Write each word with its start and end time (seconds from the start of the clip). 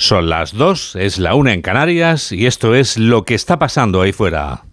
Son 0.00 0.30
las 0.30 0.54
dos, 0.54 0.96
es 0.96 1.18
la 1.18 1.34
una 1.34 1.52
en 1.52 1.60
Canarias 1.60 2.32
y 2.32 2.46
esto 2.46 2.74
es 2.74 2.96
lo 2.96 3.26
que 3.26 3.34
está 3.34 3.58
pasando 3.58 4.00
ahí 4.00 4.12
fuera. 4.12 4.64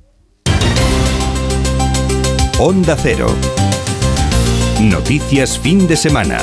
Onda 2.60 2.96
Cero. 2.96 3.28
Noticias 4.82 5.60
fin 5.60 5.86
de 5.86 5.98
semana. 5.98 6.40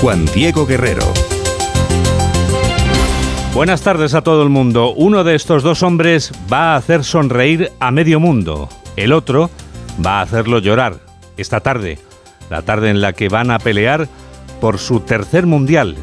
Juan 0.00 0.24
Diego 0.26 0.66
Guerrero. 0.66 1.02
Buenas 3.54 3.82
tardes 3.82 4.14
a 4.14 4.22
todo 4.22 4.44
el 4.44 4.48
mundo. 4.48 4.94
Uno 4.94 5.24
de 5.24 5.34
estos 5.34 5.64
dos 5.64 5.82
hombres 5.82 6.32
va 6.50 6.74
a 6.74 6.76
hacer 6.76 7.02
sonreír 7.02 7.72
a 7.80 7.90
medio 7.90 8.20
mundo. 8.20 8.68
El 8.94 9.12
otro 9.12 9.50
va 10.06 10.20
a 10.20 10.22
hacerlo 10.22 10.60
llorar. 10.60 11.00
Esta 11.36 11.58
tarde, 11.58 11.98
la 12.50 12.62
tarde 12.62 12.90
en 12.90 13.00
la 13.00 13.14
que 13.14 13.28
van 13.28 13.50
a 13.50 13.58
pelear 13.58 14.06
por 14.60 14.78
su 14.78 15.00
tercer 15.00 15.44
mundial, 15.44 15.96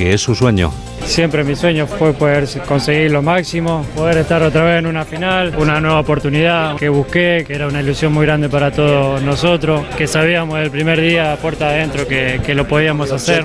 que 0.00 0.14
es 0.14 0.22
su 0.22 0.34
sueño. 0.34 0.72
Siempre 1.04 1.44
mi 1.44 1.54
sueño 1.54 1.86
fue 1.86 2.14
poder 2.14 2.48
conseguir 2.66 3.10
lo 3.10 3.20
máximo, 3.20 3.84
poder 3.94 4.16
estar 4.16 4.42
otra 4.42 4.64
vez 4.64 4.78
en 4.78 4.86
una 4.86 5.04
final, 5.04 5.54
una 5.58 5.78
nueva 5.78 6.00
oportunidad 6.00 6.76
que 6.76 6.88
busqué, 6.88 7.44
que 7.46 7.54
era 7.54 7.66
una 7.66 7.82
ilusión 7.82 8.10
muy 8.10 8.24
grande 8.24 8.48
para 8.48 8.72
todos 8.72 9.20
nosotros, 9.22 9.84
que 9.98 10.06
sabíamos 10.06 10.58
el 10.58 10.70
primer 10.70 11.02
día, 11.02 11.36
puerta 11.42 11.68
adentro, 11.68 12.08
que, 12.08 12.40
que 12.46 12.54
lo 12.54 12.66
podíamos 12.66 13.12
hacer. 13.12 13.44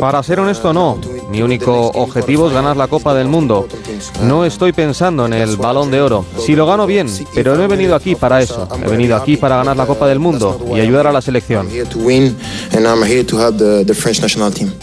Para 0.00 0.22
ser 0.22 0.40
honesto, 0.40 0.72
no. 0.72 0.98
Mi 1.28 1.42
único 1.42 1.88
objetivo 1.88 2.46
es 2.46 2.54
ganar 2.54 2.76
la 2.76 2.86
Copa 2.86 3.14
del 3.14 3.26
Mundo. 3.28 3.66
No 4.22 4.44
estoy 4.44 4.72
pensando 4.72 5.26
en 5.26 5.32
el 5.32 5.56
balón 5.56 5.90
de 5.90 6.00
oro. 6.00 6.24
Si 6.38 6.54
lo 6.54 6.66
gano 6.66 6.86
bien, 6.86 7.08
pero 7.34 7.56
no 7.56 7.64
he 7.64 7.66
venido 7.66 7.96
aquí 7.96 8.14
para 8.14 8.40
eso. 8.40 8.68
He 8.84 8.88
venido 8.88 9.16
aquí 9.16 9.36
para 9.36 9.56
ganar 9.56 9.76
la 9.76 9.86
Copa 9.86 10.06
del 10.06 10.20
Mundo 10.20 10.64
y 10.74 10.80
ayudar 10.80 11.06
a 11.06 11.12
la 11.12 11.20
selección. 11.20 11.68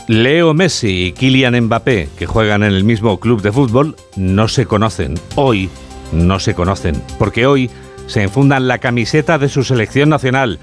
Leo 0.07 0.53
Messi 0.53 1.05
y 1.05 1.11
Kylian 1.13 1.59
Mbappé, 1.61 2.09
que 2.17 2.25
juegan 2.25 2.63
en 2.63 2.73
el 2.73 2.83
mismo 2.83 3.19
club 3.19 3.41
de 3.41 3.51
fútbol, 3.51 3.95
no 4.17 4.47
se 4.47 4.65
conocen. 4.65 5.15
Hoy 5.35 5.69
no 6.11 6.39
se 6.39 6.53
conocen, 6.53 7.01
porque 7.17 7.45
hoy 7.45 7.69
se 8.07 8.21
enfundan 8.21 8.67
la 8.67 8.79
camiseta 8.79 9.37
de 9.37 9.49
su 9.49 9.63
selección 9.63 10.09
nacional, 10.09 10.59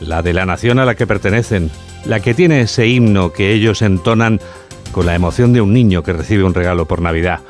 la 0.00 0.22
de 0.22 0.32
la 0.32 0.44
nación 0.44 0.78
a 0.78 0.84
la 0.84 0.94
que 0.94 1.06
pertenecen, 1.06 1.70
la 2.04 2.20
que 2.20 2.34
tiene 2.34 2.62
ese 2.62 2.86
himno 2.86 3.32
que 3.32 3.52
ellos 3.52 3.82
entonan 3.82 4.40
con 4.92 5.06
la 5.06 5.14
emoción 5.14 5.52
de 5.52 5.60
un 5.60 5.72
niño 5.72 6.02
que 6.02 6.12
recibe 6.12 6.44
un 6.44 6.54
regalo 6.54 6.86
por 6.86 7.00
Navidad. 7.00 7.40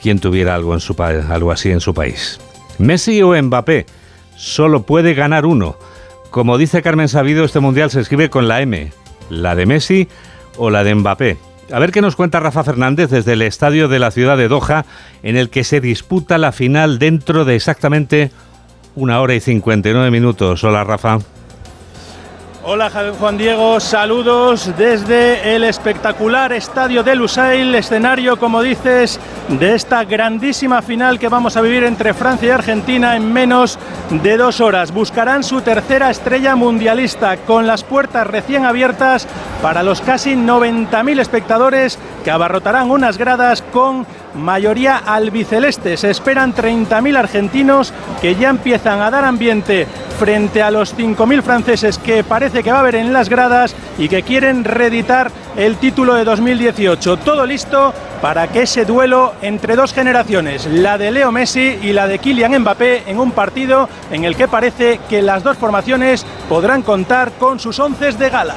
¿Quién 0.00 0.18
tuviera 0.18 0.54
algo, 0.54 0.74
en 0.74 0.80
su 0.80 0.94
algo 1.00 1.52
así 1.52 1.70
en 1.70 1.80
su 1.80 1.94
país? 1.94 2.40
Messi 2.78 3.22
o 3.22 3.40
Mbappé, 3.40 3.86
solo 4.36 4.82
puede 4.82 5.14
ganar 5.14 5.46
uno. 5.46 5.76
Como 6.30 6.58
dice 6.58 6.82
Carmen 6.82 7.08
Sabido, 7.08 7.44
este 7.44 7.60
mundial 7.60 7.90
se 7.90 8.00
escribe 8.00 8.30
con 8.30 8.48
la 8.48 8.60
M, 8.60 8.92
la 9.30 9.54
de 9.54 9.66
Messi 9.66 10.08
o 10.56 10.70
la 10.70 10.84
de 10.84 10.94
Mbappé. 10.94 11.38
A 11.72 11.78
ver 11.78 11.90
qué 11.90 12.00
nos 12.00 12.14
cuenta 12.14 12.40
Rafa 12.40 12.62
Fernández 12.62 13.10
desde 13.10 13.32
el 13.32 13.42
estadio 13.42 13.88
de 13.88 13.98
la 13.98 14.10
ciudad 14.10 14.36
de 14.36 14.48
Doha, 14.48 14.84
en 15.22 15.36
el 15.36 15.50
que 15.50 15.64
se 15.64 15.80
disputa 15.80 16.38
la 16.38 16.52
final 16.52 16.98
dentro 16.98 17.44
de 17.44 17.56
exactamente 17.56 18.30
una 18.94 19.20
hora 19.20 19.34
y 19.34 19.40
59 19.40 20.10
minutos. 20.10 20.62
Hola 20.62 20.84
Rafa. 20.84 21.18
Hola 22.68 22.90
Juan 23.20 23.38
Diego, 23.38 23.78
saludos 23.78 24.72
desde 24.76 25.54
el 25.54 25.62
espectacular 25.62 26.52
estadio 26.52 27.04
de 27.04 27.14
Lusail, 27.14 27.72
escenario, 27.76 28.40
como 28.40 28.60
dices, 28.60 29.20
de 29.48 29.76
esta 29.76 30.02
grandísima 30.02 30.82
final 30.82 31.20
que 31.20 31.28
vamos 31.28 31.56
a 31.56 31.60
vivir 31.60 31.84
entre 31.84 32.12
Francia 32.12 32.48
y 32.48 32.50
Argentina 32.50 33.14
en 33.14 33.32
menos 33.32 33.78
de 34.10 34.36
dos 34.36 34.60
horas. 34.60 34.92
Buscarán 34.92 35.44
su 35.44 35.60
tercera 35.60 36.10
estrella 36.10 36.56
mundialista 36.56 37.36
con 37.36 37.68
las 37.68 37.84
puertas 37.84 38.26
recién 38.26 38.64
abiertas 38.64 39.28
para 39.62 39.84
los 39.84 40.00
casi 40.00 40.34
90.000 40.34 41.20
espectadores 41.20 42.00
que 42.24 42.32
abarrotarán 42.32 42.90
unas 42.90 43.16
gradas 43.16 43.62
con 43.62 44.04
mayoría 44.36 44.98
albiceleste. 44.98 45.96
Se 45.96 46.10
esperan 46.10 46.54
30.000 46.54 47.16
argentinos 47.16 47.92
que 48.20 48.34
ya 48.34 48.50
empiezan 48.50 49.00
a 49.00 49.10
dar 49.10 49.24
ambiente 49.24 49.86
frente 50.18 50.62
a 50.62 50.70
los 50.70 50.96
5.000 50.96 51.42
franceses 51.42 51.98
que 51.98 52.24
parece 52.24 52.62
que 52.62 52.70
va 52.70 52.78
a 52.78 52.80
haber 52.80 52.96
en 52.96 53.12
las 53.12 53.28
gradas 53.28 53.74
y 53.98 54.08
que 54.08 54.22
quieren 54.22 54.64
reeditar 54.64 55.30
el 55.56 55.76
título 55.76 56.14
de 56.14 56.24
2018. 56.24 57.18
Todo 57.18 57.44
listo 57.46 57.92
para 58.22 58.48
que 58.48 58.62
ese 58.62 58.84
duelo 58.84 59.34
entre 59.42 59.76
dos 59.76 59.92
generaciones, 59.92 60.66
la 60.66 60.98
de 60.98 61.10
Leo 61.10 61.32
Messi 61.32 61.78
y 61.82 61.92
la 61.92 62.06
de 62.06 62.18
Kylian 62.18 62.60
Mbappé, 62.60 63.04
en 63.06 63.18
un 63.18 63.32
partido 63.32 63.88
en 64.10 64.24
el 64.24 64.36
que 64.36 64.48
parece 64.48 65.00
que 65.08 65.22
las 65.22 65.42
dos 65.42 65.58
formaciones 65.58 66.24
podrán 66.48 66.82
contar 66.82 67.32
con 67.32 67.60
sus 67.60 67.78
once 67.78 68.12
de 68.12 68.30
gala. 68.30 68.56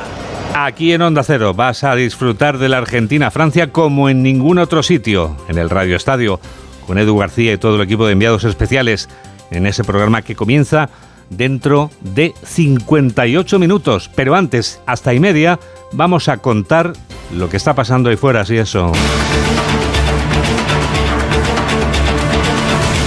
Aquí 0.55 0.93
en 0.93 1.01
Onda 1.01 1.23
Cero 1.23 1.53
vas 1.53 1.83
a 1.83 1.95
disfrutar 1.95 2.57
de 2.57 2.69
la 2.69 2.79
Argentina-Francia 2.79 3.71
como 3.71 4.09
en 4.09 4.23
ningún 4.23 4.57
otro 4.57 4.83
sitio, 4.83 5.37
en 5.47 5.57
el 5.57 5.69
Radio 5.69 5.95
Estadio, 5.95 6.39
con 6.85 6.97
Edu 6.97 7.17
García 7.17 7.53
y 7.53 7.57
todo 7.57 7.75
el 7.75 7.81
equipo 7.81 8.05
de 8.05 8.13
enviados 8.13 8.43
especiales 8.43 9.09
en 9.51 9.65
ese 9.65 9.83
programa 9.83 10.21
que 10.21 10.35
comienza 10.35 10.89
dentro 11.29 11.91
de 12.01 12.33
58 12.43 13.59
minutos. 13.59 14.09
Pero 14.15 14.35
antes, 14.35 14.81
hasta 14.85 15.13
y 15.13 15.19
media, 15.19 15.59
vamos 15.91 16.27
a 16.27 16.37
contar 16.37 16.93
lo 17.35 17.49
que 17.49 17.57
está 17.57 17.75
pasando 17.75 18.09
ahí 18.09 18.15
fuera, 18.15 18.41
así 18.41 18.57
eso. 18.57 18.91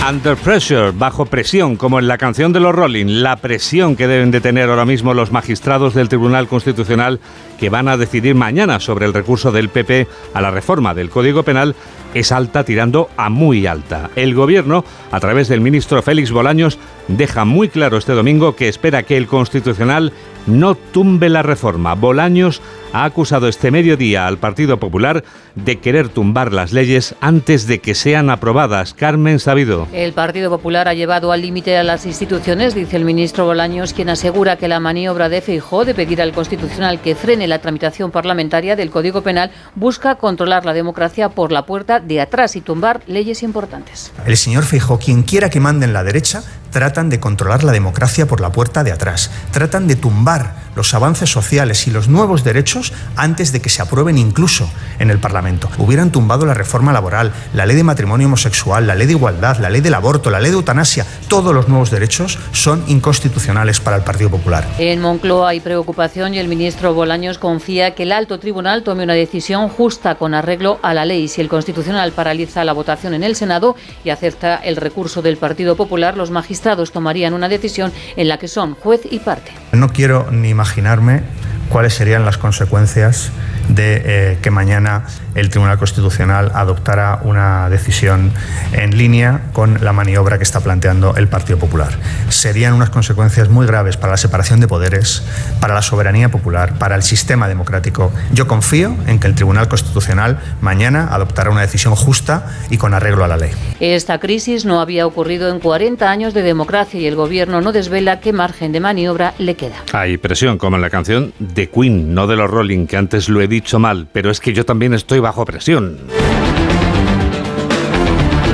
Under 0.09 0.37
pressure, 0.37 0.91
bajo 0.91 1.27
presión, 1.27 1.77
como 1.77 2.01
en 2.01 2.09
la 2.09 2.19
canción 2.19 2.53
de 2.53 2.59
los 2.59 2.75
Rolling, 2.75 3.23
la 3.23 3.37
presión 3.37 3.95
que 3.95 4.09
deben 4.09 4.33
de 4.33 4.41
tener 4.41 4.69
ahora 4.69 4.85
mismo 4.85 5.15
los 5.15 5.31
magistrados 5.31 5.95
del 5.95 6.09
Tribunal 6.09 6.49
Constitucional 6.49 7.21
que 7.57 7.71
van 7.71 7.87
a 7.87 7.97
decidir 7.97 8.35
mañana 8.35 8.81
sobre 8.81 9.07
el 9.07 9.15
recurso 9.15 9.53
del 9.53 9.69
PP 9.69 10.09
a 10.35 10.41
la 10.41 10.51
reforma 10.51 10.93
del 10.93 11.09
Código 11.09 11.45
Penal 11.45 11.77
es 12.15 12.33
alta 12.33 12.65
tirando 12.65 13.11
a 13.17 13.31
muy 13.31 13.69
alta. 13.69 14.11
El 14.17 14.35
gobierno, 14.35 14.85
a 15.13 15.21
través 15.21 15.47
del 15.47 15.61
ministro 15.61 16.03
Félix 16.03 16.33
Bolaños, 16.33 16.81
deja 17.07 17.45
muy 17.45 17.69
claro 17.69 17.97
este 17.97 18.13
domingo 18.13 18.57
que 18.57 18.69
espera 18.69 19.05
que 19.05 19.17
el 19.17 19.29
Constitucional 19.29 20.13
no 20.49 20.75
tumbe 20.75 21.29
la 21.29 21.43
reforma. 21.43 21.95
Bolaños 21.95 22.61
ha 22.93 23.05
acusado 23.05 23.49
este 23.49 23.71
mediodía 23.71 24.27
al 24.27 24.39
Partido 24.39 24.79
Popular 24.79 25.25
de 25.55 25.79
querer 25.81 26.09
tumbar 26.09 26.53
las 26.53 26.73
leyes 26.73 27.15
antes 27.21 27.67
de 27.67 27.81
que 27.81 27.95
sean 27.95 28.31
aprobadas. 28.31 28.95
Carmen 28.95 29.39
Sabido. 29.39 29.89
El 29.93 30.13
Partido 30.13 30.51
Popular 30.51 30.89
ha 30.89 30.95
llevado 30.95 31.33
al 31.33 31.43
límite 31.43 31.77
a 31.77 31.83
las 31.83 32.07
instituciones, 32.07 32.75
dice 32.75 32.97
el 32.97 33.05
ministro 33.05 33.45
Bolaños, 33.45 33.93
quien 33.93 34.09
asegura 34.09 34.57
que 34.57 34.69
la 34.69 34.81
maniobra 34.81 35.29
de 35.29 35.41
Feijó 35.41 35.85
de 35.85 35.95
pedir 35.95 36.23
al 36.23 36.33
Constitucional 36.33 37.01
que 37.01 37.15
frene 37.15 37.49
la 37.49 37.61
tramitación 37.61 38.11
parlamentaria 38.11 38.77
del 38.77 38.91
Código 38.91 39.23
Penal 39.23 39.51
busca 39.75 40.17
controlar 40.17 40.65
la 40.65 40.73
democracia 40.73 41.29
por 41.29 41.53
la 41.53 41.67
puerta 41.67 42.01
de 42.01 42.21
atrás 42.21 42.57
y 42.57 42.61
tumbar 42.61 43.01
leyes 43.07 43.43
importantes. 43.43 44.13
El 44.27 44.37
señor 44.37 44.65
Feijó, 44.65 44.99
quien 44.99 45.23
quiera 45.23 45.51
que 45.51 45.61
mande 45.61 45.87
en 45.87 45.93
la 45.93 46.05
derecha, 46.05 46.43
tratan 46.71 47.11
de 47.11 47.21
controlar 47.21 47.65
la 47.65 47.73
democracia 47.73 48.27
por 48.27 48.41
la 48.41 48.51
puerta 48.51 48.83
de 48.83 48.93
atrás. 48.93 49.31
Tratan 49.53 49.87
de 49.87 49.97
tumbar 49.97 50.55
los 50.75 50.95
avances 50.95 51.31
sociales 51.31 51.87
y 51.87 51.91
los 51.91 52.09
nuevos 52.09 52.45
derechos 52.45 52.93
antes 53.17 53.53
de 53.53 53.61
que 53.61 53.69
se 53.69 53.83
aprueben 53.83 54.19
incluso 54.19 54.69
en 54.99 55.11
el 55.11 55.19
Parlamento. 55.19 55.69
Hubieran 55.79 56.13
tumbado 56.13 56.47
la 56.47 56.55
reforma 56.55 56.93
laboral, 56.93 57.33
la 57.55 57.67
ley 57.67 57.77
de 57.77 57.85
matrimonio 57.85 58.27
homosexual, 58.27 58.87
la 58.87 58.95
ley 58.95 59.07
de 59.07 59.15
igualdad, 59.15 59.59
la 59.59 59.71
ley 59.71 59.81
del 59.81 59.95
aborto, 59.95 60.31
la 60.31 60.41
ley 60.41 60.51
de 60.51 60.57
eutanasia. 60.57 61.07
Todos 61.29 61.55
los 61.55 61.69
nuevos 61.69 61.91
derechos 61.91 62.39
son 62.53 62.85
inconstitucionales 62.87 63.81
para 63.81 63.97
el 63.97 64.03
Partido 64.03 64.31
Popular. 64.31 64.67
En 64.79 65.01
Moncloa 65.01 65.51
hay 65.51 65.61
preocupación 65.61 66.35
y 66.35 66.39
el 66.39 66.49
ministro 66.49 66.95
Bolaños 66.95 67.39
confía 67.39 67.95
que 67.95 68.05
el 68.05 68.13
alto 68.13 68.39
tribunal 68.39 68.83
tome 68.83 69.05
una 69.05 69.15
decisión 69.15 69.69
justa 69.69 70.15
con 70.17 70.35
arreglo 70.35 70.79
a 70.83 70.95
la 70.95 71.05
ley. 71.05 71.29
Si 71.29 71.41
el 71.41 71.49
Constitucional 71.49 72.13
paraliza 72.13 72.65
la 72.65 72.73
votación 72.73 73.15
en 73.15 73.23
el 73.23 73.37
Senado 73.37 73.77
y 74.05 74.11
acepta 74.11 74.57
el 74.57 74.77
recurso 74.77 75.23
del 75.23 75.37
Partido 75.37 75.77
Popular, 75.77 76.17
los 76.17 76.31
magistrados 76.31 76.93
tomarían 76.93 77.35
una 77.35 77.49
decisión 77.49 77.93
en 78.17 78.29
la 78.29 78.39
que 78.39 78.49
son 78.49 78.75
juez 78.75 79.03
y 79.11 79.19
parte. 79.19 79.53
No 79.73 79.89
quiero 79.89 80.31
ni 80.31 80.55
imaginarme 80.63 81.23
cuáles 81.71 81.93
serían 81.93 82.25
las 82.25 82.39
consecuencias 82.39 83.33
de 83.69 84.03
eh, 84.05 84.39
que 84.43 84.51
mañana 84.51 85.05
el 85.35 85.49
Tribunal 85.49 85.79
Constitucional 85.79 86.53
adoptara 86.55 87.21
una 87.25 87.69
decisión 87.71 88.33
en 88.73 88.97
línea 88.97 89.43
con 89.53 89.83
la 89.83 89.93
maniobra 89.93 90.39
que 90.39 90.45
está 90.45 90.61
planteando 90.61 91.15
el 91.17 91.29
Partido 91.29 91.59
Popular. 91.59 91.93
Serían 92.29 92.75
unas 92.75 92.91
consecuencias 92.91 93.49
muy 93.49 93.67
graves 93.67 93.97
para 93.97 94.13
la 94.13 94.17
separación 94.17 94.61
de 94.61 94.69
poderes, 94.69 95.23
para 95.61 95.75
la 95.75 95.83
soberanía 95.83 96.31
popular, 96.31 96.79
para 96.79 96.97
el 96.97 97.03
sistema 97.03 97.49
democrático. 97.49 98.13
Yo 98.33 98.47
confío 98.47 98.97
en 99.07 99.19
que 99.19 99.27
el 99.27 99.35
Tribunal 99.35 99.69
Constitucional 99.69 100.39
mañana 100.61 101.09
adoptará 101.11 101.51
una 101.51 101.63
decisión 101.63 101.95
justa 101.95 102.47
y 102.71 102.77
con 102.77 102.95
arreglo 102.95 103.25
a 103.25 103.29
la 103.29 103.37
ley. 103.37 103.51
Esta 103.81 104.19
crisis 104.19 104.65
no 104.65 104.81
había 104.81 105.07
ocurrido 105.07 105.51
en 105.51 105.61
40 105.61 106.11
años 106.11 106.35
de 106.35 106.43
democracia 106.43 107.01
y 107.01 107.07
el 107.07 107.17
Gobierno 107.17 107.61
no 107.61 107.73
desvela 107.73 108.21
qué 108.21 108.33
margen 108.33 108.73
de 108.73 108.81
maniobra 108.81 109.35
le 109.39 109.55
queda. 109.55 109.77
Hay 109.93 110.19
presión, 110.19 110.59
como 110.59 110.77
en 110.77 110.83
la 110.83 110.91
canción 110.91 111.33
de 111.39 111.69
Queen, 111.69 112.15
no 112.15 112.27
de 112.27 112.37
los 112.37 112.51
Rolling, 112.51 112.87
que 112.87 112.97
antes 112.97 113.29
lo 113.29 113.41
he 113.41 113.49
dicho 113.53 113.79
mal, 113.79 114.09
pero 114.13 114.31
es 114.31 114.41
que 114.41 114.53
yo 114.53 114.65
también 114.65 114.95
estoy 114.95 115.21
bajo 115.21 115.45
presión. 115.45 116.22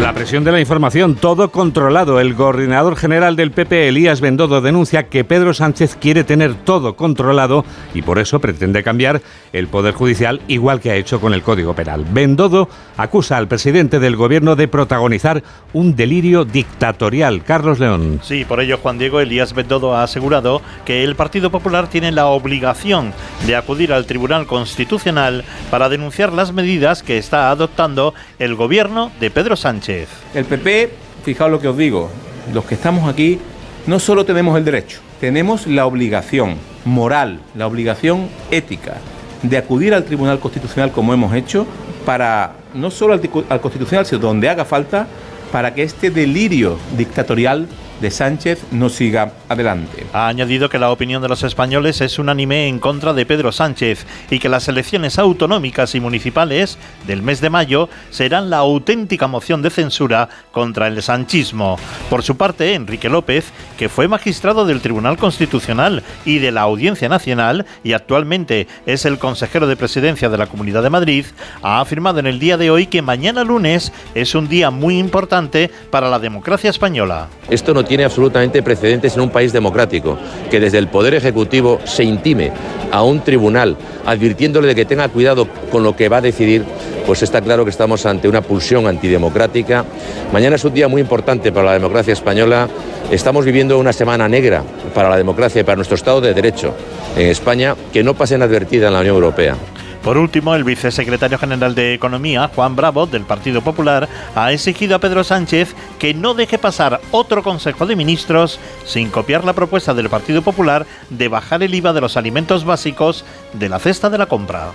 La 0.00 0.14
presión 0.14 0.44
de 0.44 0.52
la 0.52 0.60
información, 0.60 1.16
todo 1.16 1.50
controlado. 1.50 2.20
El 2.20 2.36
coordinador 2.36 2.94
general 2.94 3.34
del 3.34 3.50
PP, 3.50 3.88
Elías 3.88 4.20
Bendodo, 4.20 4.60
denuncia 4.60 5.08
que 5.08 5.24
Pedro 5.24 5.52
Sánchez 5.52 5.96
quiere 6.00 6.22
tener 6.22 6.54
todo 6.54 6.94
controlado 6.94 7.64
y 7.94 8.02
por 8.02 8.20
eso 8.20 8.38
pretende 8.38 8.84
cambiar 8.84 9.20
el 9.52 9.66
Poder 9.66 9.94
Judicial, 9.94 10.40
igual 10.46 10.80
que 10.80 10.92
ha 10.92 10.94
hecho 10.94 11.20
con 11.20 11.34
el 11.34 11.42
Código 11.42 11.74
Penal. 11.74 12.06
Bendodo 12.12 12.68
acusa 12.96 13.36
al 13.36 13.48
presidente 13.48 13.98
del 13.98 14.14
gobierno 14.14 14.54
de 14.54 14.68
protagonizar 14.68 15.42
un 15.72 15.96
delirio 15.96 16.44
dictatorial. 16.44 17.42
Carlos 17.42 17.80
León. 17.80 18.20
Sí, 18.22 18.44
por 18.44 18.60
ello 18.60 18.78
Juan 18.78 18.98
Diego 18.98 19.18
Elías 19.18 19.52
Bendodo 19.52 19.96
ha 19.96 20.04
asegurado 20.04 20.62
que 20.84 21.02
el 21.02 21.16
Partido 21.16 21.50
Popular 21.50 21.88
tiene 21.88 22.12
la 22.12 22.26
obligación 22.26 23.12
de 23.48 23.56
acudir 23.56 23.92
al 23.92 24.06
Tribunal 24.06 24.46
Constitucional 24.46 25.44
para 25.72 25.88
denunciar 25.88 26.32
las 26.32 26.52
medidas 26.52 27.02
que 27.02 27.18
está 27.18 27.50
adoptando 27.50 28.14
el 28.38 28.54
gobierno 28.54 29.10
de 29.18 29.32
Pedro 29.32 29.56
Sánchez. 29.56 29.87
El 30.34 30.44
PP, 30.44 30.90
fijaos 31.24 31.50
lo 31.50 31.60
que 31.60 31.68
os 31.68 31.76
digo, 31.76 32.10
los 32.52 32.64
que 32.66 32.74
estamos 32.74 33.08
aquí 33.08 33.38
no 33.86 33.98
solo 33.98 34.26
tenemos 34.26 34.56
el 34.58 34.64
derecho, 34.64 35.00
tenemos 35.18 35.66
la 35.66 35.86
obligación 35.86 36.56
moral, 36.84 37.40
la 37.54 37.66
obligación 37.66 38.28
ética 38.50 38.96
de 39.42 39.56
acudir 39.56 39.94
al 39.94 40.04
Tribunal 40.04 40.40
Constitucional 40.40 40.92
como 40.92 41.14
hemos 41.14 41.34
hecho 41.34 41.66
para 42.04 42.52
no 42.74 42.90
solo 42.90 43.14
al, 43.14 43.22
al 43.48 43.60
Constitucional, 43.62 44.04
sino 44.04 44.20
donde 44.20 44.50
haga 44.50 44.66
falta 44.66 45.06
para 45.50 45.72
que 45.72 45.84
este 45.84 46.10
delirio 46.10 46.76
dictatorial 46.98 47.66
de 48.00 48.10
Sánchez 48.10 48.62
no 48.70 48.88
siga 48.88 49.32
adelante. 49.48 50.06
Ha 50.12 50.28
añadido 50.28 50.68
que 50.68 50.78
la 50.78 50.90
opinión 50.90 51.22
de 51.22 51.28
los 51.28 51.42
españoles 51.42 52.00
es 52.00 52.18
unánime 52.18 52.68
en 52.68 52.78
contra 52.78 53.12
de 53.12 53.26
Pedro 53.26 53.52
Sánchez 53.52 54.06
y 54.30 54.38
que 54.38 54.48
las 54.48 54.68
elecciones 54.68 55.18
autonómicas 55.18 55.94
y 55.94 56.00
municipales 56.00 56.78
del 57.06 57.22
mes 57.22 57.40
de 57.40 57.50
mayo 57.50 57.88
serán 58.10 58.50
la 58.50 58.58
auténtica 58.58 59.26
moción 59.26 59.62
de 59.62 59.70
censura 59.70 60.28
contra 60.52 60.86
el 60.86 61.02
sanchismo. 61.02 61.78
Por 62.10 62.22
su 62.22 62.36
parte, 62.36 62.74
Enrique 62.74 63.08
López, 63.08 63.46
que 63.76 63.88
fue 63.88 64.08
magistrado 64.08 64.64
del 64.64 64.80
Tribunal 64.80 65.16
Constitucional 65.16 66.02
y 66.24 66.38
de 66.38 66.52
la 66.52 66.62
Audiencia 66.62 67.08
Nacional 67.08 67.66
y 67.82 67.92
actualmente 67.92 68.66
es 68.86 69.04
el 69.04 69.18
consejero 69.18 69.66
de 69.66 69.76
presidencia 69.76 70.28
de 70.28 70.38
la 70.38 70.46
Comunidad 70.46 70.82
de 70.82 70.90
Madrid, 70.90 71.26
ha 71.62 71.80
afirmado 71.80 72.18
en 72.18 72.26
el 72.26 72.38
día 72.38 72.56
de 72.56 72.70
hoy 72.70 72.86
que 72.86 73.02
mañana 73.02 73.44
lunes 73.44 73.92
es 74.14 74.34
un 74.34 74.48
día 74.48 74.70
muy 74.70 74.98
importante 74.98 75.70
para 75.90 76.08
la 76.08 76.18
democracia 76.18 76.70
española. 76.70 77.28
Esto 77.48 77.74
no 77.74 77.84
tiene 77.88 78.04
absolutamente 78.04 78.62
precedentes 78.62 79.16
en 79.16 79.22
un 79.22 79.30
país 79.30 79.52
democrático, 79.52 80.16
que 80.50 80.60
desde 80.60 80.78
el 80.78 80.86
Poder 80.88 81.14
Ejecutivo 81.14 81.80
se 81.84 82.04
intime 82.04 82.52
a 82.92 83.02
un 83.02 83.20
tribunal 83.20 83.76
advirtiéndole 84.06 84.68
de 84.68 84.74
que 84.74 84.84
tenga 84.84 85.08
cuidado 85.08 85.48
con 85.70 85.82
lo 85.82 85.96
que 85.96 86.08
va 86.08 86.18
a 86.18 86.20
decidir, 86.20 86.64
pues 87.06 87.22
está 87.22 87.40
claro 87.40 87.64
que 87.64 87.70
estamos 87.70 88.06
ante 88.06 88.28
una 88.28 88.42
pulsión 88.42 88.86
antidemocrática. 88.86 89.84
Mañana 90.32 90.56
es 90.56 90.64
un 90.64 90.74
día 90.74 90.88
muy 90.88 91.00
importante 91.00 91.50
para 91.52 91.66
la 91.66 91.72
democracia 91.72 92.12
española. 92.12 92.68
Estamos 93.10 93.44
viviendo 93.44 93.78
una 93.78 93.92
semana 93.92 94.28
negra 94.28 94.62
para 94.94 95.08
la 95.08 95.16
democracia 95.16 95.62
y 95.62 95.64
para 95.64 95.76
nuestro 95.76 95.96
Estado 95.96 96.20
de 96.20 96.34
Derecho 96.34 96.74
en 97.16 97.28
España 97.28 97.74
que 97.92 98.02
no 98.02 98.14
pasa 98.14 98.36
inadvertida 98.36 98.88
en 98.88 98.92
la 98.92 99.00
Unión 99.00 99.16
Europea. 99.16 99.56
Por 100.02 100.16
último, 100.16 100.54
el 100.54 100.64
vicesecretario 100.64 101.38
general 101.38 101.74
de 101.74 101.94
Economía, 101.94 102.50
Juan 102.54 102.76
Bravo, 102.76 103.06
del 103.06 103.24
Partido 103.24 103.60
Popular, 103.62 104.08
ha 104.34 104.52
exigido 104.52 104.96
a 104.96 105.00
Pedro 105.00 105.24
Sánchez 105.24 105.74
que 105.98 106.14
no 106.14 106.34
deje 106.34 106.58
pasar 106.58 107.00
otro 107.10 107.42
Consejo 107.42 107.86
de 107.86 107.96
Ministros 107.96 108.58
sin 108.84 109.10
copiar 109.10 109.44
la 109.44 109.52
propuesta 109.52 109.94
del 109.94 110.08
Partido 110.08 110.42
Popular 110.42 110.86
de 111.10 111.28
bajar 111.28 111.62
el 111.62 111.74
IVA 111.74 111.92
de 111.92 112.00
los 112.00 112.16
alimentos 112.16 112.64
básicos 112.64 113.24
de 113.52 113.68
la 113.68 113.78
cesta 113.78 114.08
de 114.08 114.18
la 114.18 114.26
compra. 114.26 114.72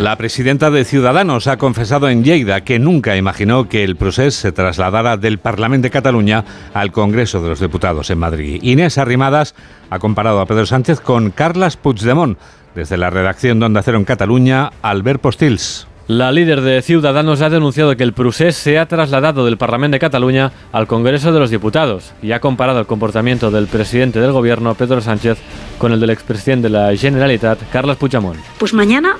La 0.00 0.14
presidenta 0.14 0.70
de 0.70 0.84
Ciudadanos 0.84 1.48
ha 1.48 1.56
confesado 1.56 2.08
en 2.08 2.22
Lleida 2.22 2.60
que 2.60 2.78
nunca 2.78 3.16
imaginó 3.16 3.68
que 3.68 3.82
el 3.82 3.96
procés 3.96 4.36
se 4.36 4.52
trasladara 4.52 5.16
del 5.16 5.38
Parlamento 5.38 5.86
de 5.86 5.90
Cataluña 5.90 6.44
al 6.72 6.92
Congreso 6.92 7.42
de 7.42 7.48
los 7.48 7.58
Diputados 7.58 8.08
en 8.10 8.18
Madrid. 8.18 8.60
Inés 8.62 8.96
Arrimadas 8.96 9.56
ha 9.90 9.98
comparado 9.98 10.40
a 10.40 10.46
Pedro 10.46 10.66
Sánchez 10.66 11.00
con 11.00 11.32
Carlas 11.32 11.76
Puigdemont. 11.76 12.38
Desde 12.76 12.96
la 12.96 13.10
redacción 13.10 13.58
de 13.58 13.66
Onda 13.66 13.82
Cero 13.82 13.98
en 13.98 14.04
Cataluña, 14.04 14.70
Albert 14.82 15.20
Postils. 15.20 15.88
La 16.06 16.30
líder 16.30 16.60
de 16.60 16.80
Ciudadanos 16.80 17.42
ha 17.42 17.50
denunciado 17.50 17.96
que 17.96 18.04
el 18.04 18.12
procés 18.12 18.56
se 18.56 18.78
ha 18.78 18.86
trasladado 18.86 19.44
del 19.44 19.58
Parlamento 19.58 19.96
de 19.96 19.98
Cataluña 19.98 20.52
al 20.70 20.86
Congreso 20.86 21.32
de 21.32 21.40
los 21.40 21.50
Diputados 21.50 22.12
y 22.22 22.30
ha 22.30 22.40
comparado 22.40 22.78
el 22.78 22.86
comportamiento 22.86 23.50
del 23.50 23.66
presidente 23.66 24.20
del 24.20 24.32
gobierno, 24.32 24.76
Pedro 24.76 25.00
Sánchez, 25.00 25.38
con 25.76 25.92
el 25.92 25.98
del 25.98 26.10
expresidente 26.10 26.68
de 26.68 26.78
la 26.78 26.96
Generalitat, 26.96 27.58
Carles 27.72 27.96
Puigdemont. 27.96 28.38
Pues 28.58 28.72
mañana 28.72 29.16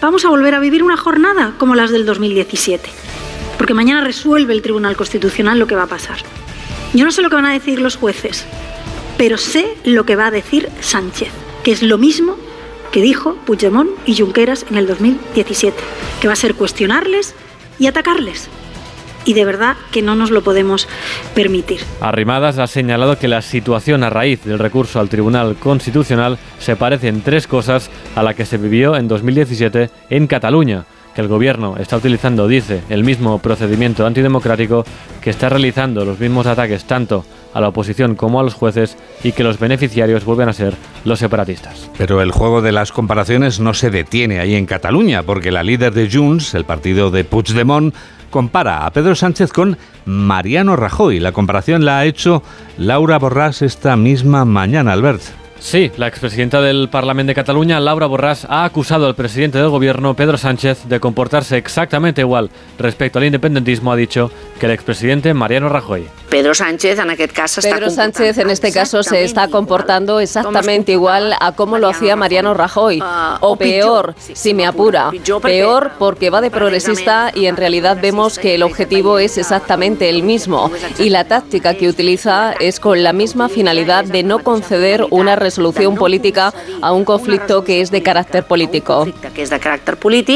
vamos 0.00 0.24
a 0.24 0.28
volver 0.28 0.54
a 0.54 0.60
vivir 0.60 0.82
una 0.82 0.96
jornada 0.96 1.54
como 1.58 1.74
las 1.74 1.90
del 1.90 2.06
2017. 2.06 2.88
Porque 3.56 3.74
mañana 3.74 4.02
resuelve 4.02 4.52
el 4.52 4.62
Tribunal 4.62 4.96
Constitucional 4.96 5.58
lo 5.58 5.66
que 5.66 5.74
va 5.74 5.84
a 5.84 5.88
pasar. 5.88 6.18
Yo 6.94 7.04
no 7.04 7.10
sé 7.10 7.22
lo 7.22 7.28
que 7.28 7.36
van 7.36 7.46
a 7.46 7.52
decir 7.52 7.80
los 7.80 7.96
jueces, 7.96 8.46
pero 9.16 9.36
sé 9.36 9.76
lo 9.84 10.06
que 10.06 10.16
va 10.16 10.26
a 10.26 10.30
decir 10.30 10.68
Sánchez, 10.80 11.30
que 11.64 11.72
es 11.72 11.82
lo 11.82 11.98
mismo 11.98 12.36
que 12.92 13.02
dijo 13.02 13.34
Puigdemont 13.44 13.90
y 14.06 14.16
Junqueras 14.16 14.64
en 14.70 14.76
el 14.76 14.86
2017, 14.86 15.76
que 16.20 16.26
va 16.28 16.32
a 16.32 16.36
ser 16.36 16.54
cuestionarles 16.54 17.34
y 17.78 17.86
atacarles. 17.86 18.48
Y 19.24 19.34
de 19.34 19.44
verdad 19.44 19.76
que 19.92 20.02
no 20.02 20.14
nos 20.14 20.30
lo 20.30 20.42
podemos 20.42 20.88
permitir. 21.34 21.80
Arrimadas 22.00 22.58
ha 22.58 22.66
señalado 22.66 23.18
que 23.18 23.28
la 23.28 23.42
situación 23.42 24.02
a 24.04 24.10
raíz 24.10 24.44
del 24.44 24.58
recurso 24.58 25.00
al 25.00 25.08
Tribunal 25.08 25.56
Constitucional 25.56 26.38
se 26.58 26.76
parece 26.76 27.08
en 27.08 27.22
tres 27.22 27.46
cosas 27.46 27.90
a 28.14 28.22
la 28.22 28.34
que 28.34 28.46
se 28.46 28.56
vivió 28.56 28.96
en 28.96 29.08
2017 29.08 29.90
en 30.10 30.26
Cataluña 30.26 30.84
que 31.18 31.22
el 31.22 31.28
gobierno 31.28 31.76
está 31.78 31.96
utilizando, 31.96 32.46
dice, 32.46 32.82
el 32.88 33.02
mismo 33.02 33.40
procedimiento 33.40 34.06
antidemocrático, 34.06 34.84
que 35.20 35.30
está 35.30 35.48
realizando 35.48 36.04
los 36.04 36.20
mismos 36.20 36.46
ataques 36.46 36.84
tanto 36.84 37.24
a 37.58 37.60
la 37.60 37.68
oposición 37.68 38.14
como 38.14 38.38
a 38.38 38.44
los 38.44 38.54
jueces 38.54 38.96
y 39.24 39.32
que 39.32 39.42
los 39.42 39.58
beneficiarios 39.58 40.24
vuelven 40.24 40.48
a 40.48 40.52
ser 40.52 40.74
los 41.04 41.18
separatistas. 41.18 41.90
Pero 41.98 42.22
el 42.22 42.30
juego 42.30 42.62
de 42.62 42.70
las 42.70 42.92
comparaciones 42.92 43.58
no 43.58 43.74
se 43.74 43.90
detiene 43.90 44.38
ahí 44.38 44.54
en 44.54 44.64
Cataluña, 44.64 45.24
porque 45.24 45.50
la 45.50 45.64
líder 45.64 45.92
de 45.92 46.08
Junts, 46.08 46.54
el 46.54 46.64
partido 46.64 47.10
de 47.10 47.24
Puigdemont, 47.24 47.94
compara 48.30 48.86
a 48.86 48.92
Pedro 48.92 49.16
Sánchez 49.16 49.52
con 49.52 49.76
Mariano 50.04 50.76
Rajoy. 50.76 51.18
La 51.18 51.32
comparación 51.32 51.84
la 51.84 51.98
ha 51.98 52.04
hecho 52.04 52.44
Laura 52.76 53.18
Borràs 53.18 53.62
esta 53.62 53.96
misma 53.96 54.44
mañana, 54.44 54.92
Albert. 54.92 55.47
Sí, 55.60 55.90
la 55.96 56.06
expresidenta 56.06 56.60
del 56.60 56.88
Parlamento 56.88 57.30
de 57.30 57.34
Cataluña, 57.34 57.80
Laura 57.80 58.06
Borràs, 58.06 58.46
ha 58.48 58.64
acusado 58.64 59.06
al 59.06 59.14
presidente 59.14 59.58
del 59.58 59.68
gobierno, 59.68 60.14
Pedro 60.14 60.38
Sánchez, 60.38 60.84
de 60.84 61.00
comportarse 61.00 61.56
exactamente 61.56 62.20
igual 62.20 62.50
respecto 62.78 63.18
al 63.18 63.24
independentismo, 63.26 63.92
ha 63.92 63.96
dicho, 63.96 64.30
que 64.58 64.66
el 64.66 64.72
expresidente 64.72 65.34
Mariano 65.34 65.68
Rajoy. 65.68 66.08
Pedro 66.28 66.54
Sánchez 66.54 66.98
en 66.98 67.10
aquel 67.10 67.32
caso 67.32 67.62
Pedro 67.62 67.88
Sánchez 67.90 68.36
en 68.38 68.50
este 68.50 68.70
caso 68.70 69.02
se 69.02 69.24
está 69.24 69.48
comportando 69.48 70.20
exactamente 70.20 70.92
igual 70.92 71.34
a 71.40 71.52
como 71.52 71.78
lo 71.78 71.88
hacía 71.88 72.16
Mariano 72.16 72.52
Rajoy, 72.54 73.02
o 73.40 73.56
peor, 73.56 74.14
si 74.18 74.52
me 74.52 74.66
apura, 74.66 75.10
peor 75.42 75.92
porque 75.98 76.30
va 76.30 76.40
de 76.40 76.50
progresista 76.50 77.32
y 77.34 77.46
en 77.46 77.56
realidad 77.56 77.98
vemos 78.00 78.38
que 78.38 78.54
el 78.54 78.62
objetivo 78.62 79.18
es 79.18 79.38
exactamente 79.38 80.10
el 80.10 80.22
mismo. 80.22 80.70
y 80.98 81.08
la 81.10 81.24
táctica 81.24 81.74
que 81.74 81.88
utiliza 81.88 82.52
es 82.60 82.78
con 82.78 83.02
la 83.02 83.12
misma 83.12 83.48
finalidad 83.48 84.04
de 84.04 84.22
no 84.22 84.40
conceder 84.40 85.06
una 85.10 85.34
resolución 85.48 85.94
política 85.96 86.52
a 86.82 86.92
un 86.92 87.04
conflicto 87.04 87.64
que 87.64 87.80
es 87.80 87.90
de 87.90 88.02
carácter 88.02 88.44
político. 88.44 89.08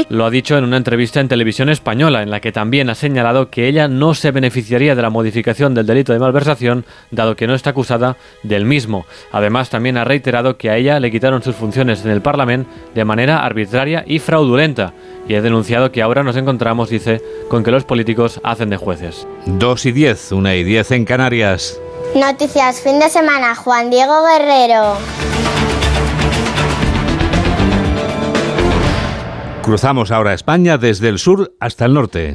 Lo 0.08 0.24
ha 0.24 0.30
dicho 0.30 0.56
en 0.56 0.64
una 0.64 0.78
entrevista 0.78 1.20
en 1.20 1.28
televisión 1.28 1.68
española 1.68 2.22
en 2.22 2.30
la 2.30 2.40
que 2.40 2.50
también 2.50 2.88
ha 2.88 2.94
señalado 2.94 3.50
que 3.50 3.68
ella 3.68 3.88
no 3.88 4.14
se 4.14 4.30
beneficiaría 4.30 4.94
de 4.94 5.02
la 5.02 5.10
modificación 5.10 5.74
del 5.74 5.86
delito 5.86 6.14
de 6.14 6.18
malversación, 6.18 6.86
dado 7.10 7.36
que 7.36 7.46
no 7.46 7.54
está 7.54 7.70
acusada 7.70 8.16
del 8.42 8.64
mismo. 8.64 9.04
Además, 9.32 9.68
también 9.68 9.98
ha 9.98 10.04
reiterado 10.04 10.56
que 10.56 10.70
a 10.70 10.76
ella 10.78 10.98
le 10.98 11.10
quitaron 11.10 11.42
sus 11.42 11.56
funciones 11.56 12.04
en 12.04 12.10
el 12.10 12.22
Parlamento 12.22 12.70
de 12.94 13.04
manera 13.04 13.44
arbitraria 13.44 14.02
y 14.06 14.18
fraudulenta. 14.18 14.94
Y 15.28 15.34
ha 15.34 15.42
denunciado 15.42 15.92
que 15.92 16.02
ahora 16.02 16.22
nos 16.22 16.36
encontramos, 16.36 16.88
dice, 16.88 17.20
con 17.48 17.62
que 17.62 17.70
los 17.70 17.84
políticos 17.84 18.40
hacen 18.42 18.70
de 18.70 18.78
jueces. 18.78 19.26
Dos 19.46 19.84
y 19.84 19.92
diez, 19.92 20.32
una 20.32 20.54
y 20.56 20.64
diez 20.64 20.90
en 20.90 21.04
Canarias. 21.04 21.78
Noticias 22.14 22.82
fin 22.82 22.98
de 22.98 23.08
semana, 23.08 23.54
Juan 23.54 23.88
Diego 23.88 24.12
Guerrero. 24.22 24.98
Cruzamos 29.62 30.10
ahora 30.10 30.34
España 30.34 30.76
desde 30.76 31.08
el 31.08 31.18
sur 31.18 31.54
hasta 31.58 31.86
el 31.86 31.94
norte. 31.94 32.34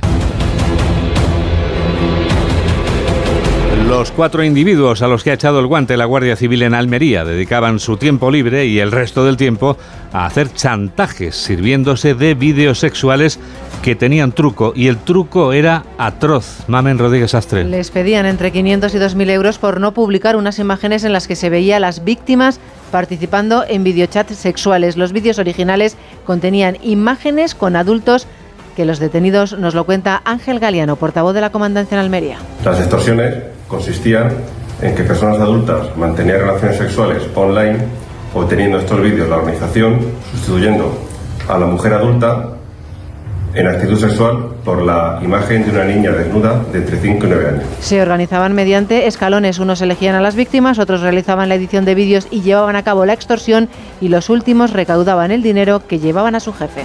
Los 3.87 4.11
cuatro 4.11 4.43
individuos 4.43 5.03
a 5.03 5.07
los 5.07 5.23
que 5.23 5.29
ha 5.29 5.35
echado 5.35 5.59
el 5.59 5.67
guante 5.67 5.95
la 5.95 6.05
Guardia 6.05 6.35
Civil 6.35 6.63
en 6.63 6.73
Almería 6.73 7.23
dedicaban 7.23 7.79
su 7.79 7.97
tiempo 7.97 8.31
libre 8.31 8.65
y 8.65 8.79
el 8.79 8.91
resto 8.91 9.23
del 9.23 9.37
tiempo 9.37 9.77
a 10.13 10.25
hacer 10.25 10.51
chantajes 10.53 11.35
sirviéndose 11.35 12.13
de 12.13 12.33
vídeos 12.33 12.79
sexuales 12.79 13.39
que 13.81 13.95
tenían 13.95 14.31
truco 14.31 14.73
y 14.75 14.87
el 14.87 14.97
truco 14.97 15.53
era 15.53 15.83
atroz. 15.97 16.63
Mamen 16.67 16.97
Rodríguez 16.97 17.35
Astre. 17.35 17.63
Les 17.63 17.91
pedían 17.91 18.25
entre 18.25 18.51
500 18.51 18.93
y 18.93 18.97
2.000 18.97 19.29
euros 19.29 19.57
por 19.57 19.79
no 19.79 19.93
publicar 19.93 20.35
unas 20.35 20.59
imágenes 20.59 21.03
en 21.03 21.13
las 21.13 21.27
que 21.27 21.35
se 21.35 21.49
veía 21.49 21.77
a 21.77 21.79
las 21.79 22.03
víctimas 22.03 22.59
participando 22.91 23.63
en 23.67 23.83
videochats 23.83 24.35
sexuales. 24.35 24.97
Los 24.97 25.11
vídeos 25.11 25.39
originales 25.39 25.97
contenían 26.25 26.77
imágenes 26.81 27.55
con 27.55 27.75
adultos 27.75 28.27
que 28.75 28.85
los 28.85 28.99
detenidos 28.99 29.57
nos 29.57 29.73
lo 29.73 29.85
cuenta 29.85 30.21
Ángel 30.23 30.59
Galeano, 30.59 30.97
portavoz 30.97 31.33
de 31.33 31.41
la 31.41 31.51
Comandancia 31.51 31.95
en 31.95 32.03
Almería. 32.03 32.37
Las 32.63 32.79
extorsiones 32.79 33.33
consistían 33.67 34.33
en 34.81 34.95
que 34.95 35.03
personas 35.03 35.39
adultas 35.39 35.95
mantenían 35.97 36.41
relaciones 36.41 36.77
sexuales 36.77 37.23
online 37.33 37.79
obteniendo 38.33 38.79
estos 38.79 39.01
vídeos 39.01 39.29
la 39.29 39.37
organización, 39.37 39.99
sustituyendo 40.31 40.97
a 41.47 41.57
la 41.57 41.65
mujer 41.65 41.93
adulta 41.93 42.49
en 43.53 43.67
actitud 43.67 43.97
sexual 43.97 44.49
por 44.63 44.83
la 44.83 45.19
imagen 45.23 45.65
de 45.65 45.71
una 45.71 45.83
niña 45.83 46.11
desnuda 46.11 46.63
de 46.71 46.79
entre 46.79 46.99
5 46.99 47.25
y 47.25 47.29
9 47.29 47.47
años. 47.47 47.63
Se 47.79 48.01
organizaban 48.01 48.53
mediante 48.53 49.07
escalones, 49.07 49.59
unos 49.59 49.81
elegían 49.81 50.15
a 50.15 50.21
las 50.21 50.35
víctimas, 50.35 50.77
otros 50.77 51.01
realizaban 51.01 51.49
la 51.49 51.55
edición 51.55 51.85
de 51.85 51.95
vídeos 51.95 52.27
y 52.29 52.41
llevaban 52.41 52.75
a 52.75 52.83
cabo 52.83 53.05
la 53.05 53.13
extorsión 53.13 53.69
y 53.99 54.09
los 54.09 54.29
últimos 54.29 54.73
recaudaban 54.73 55.31
el 55.31 55.41
dinero 55.41 55.87
que 55.87 55.99
llevaban 55.99 56.35
a 56.35 56.39
su 56.39 56.53
jefe. 56.53 56.83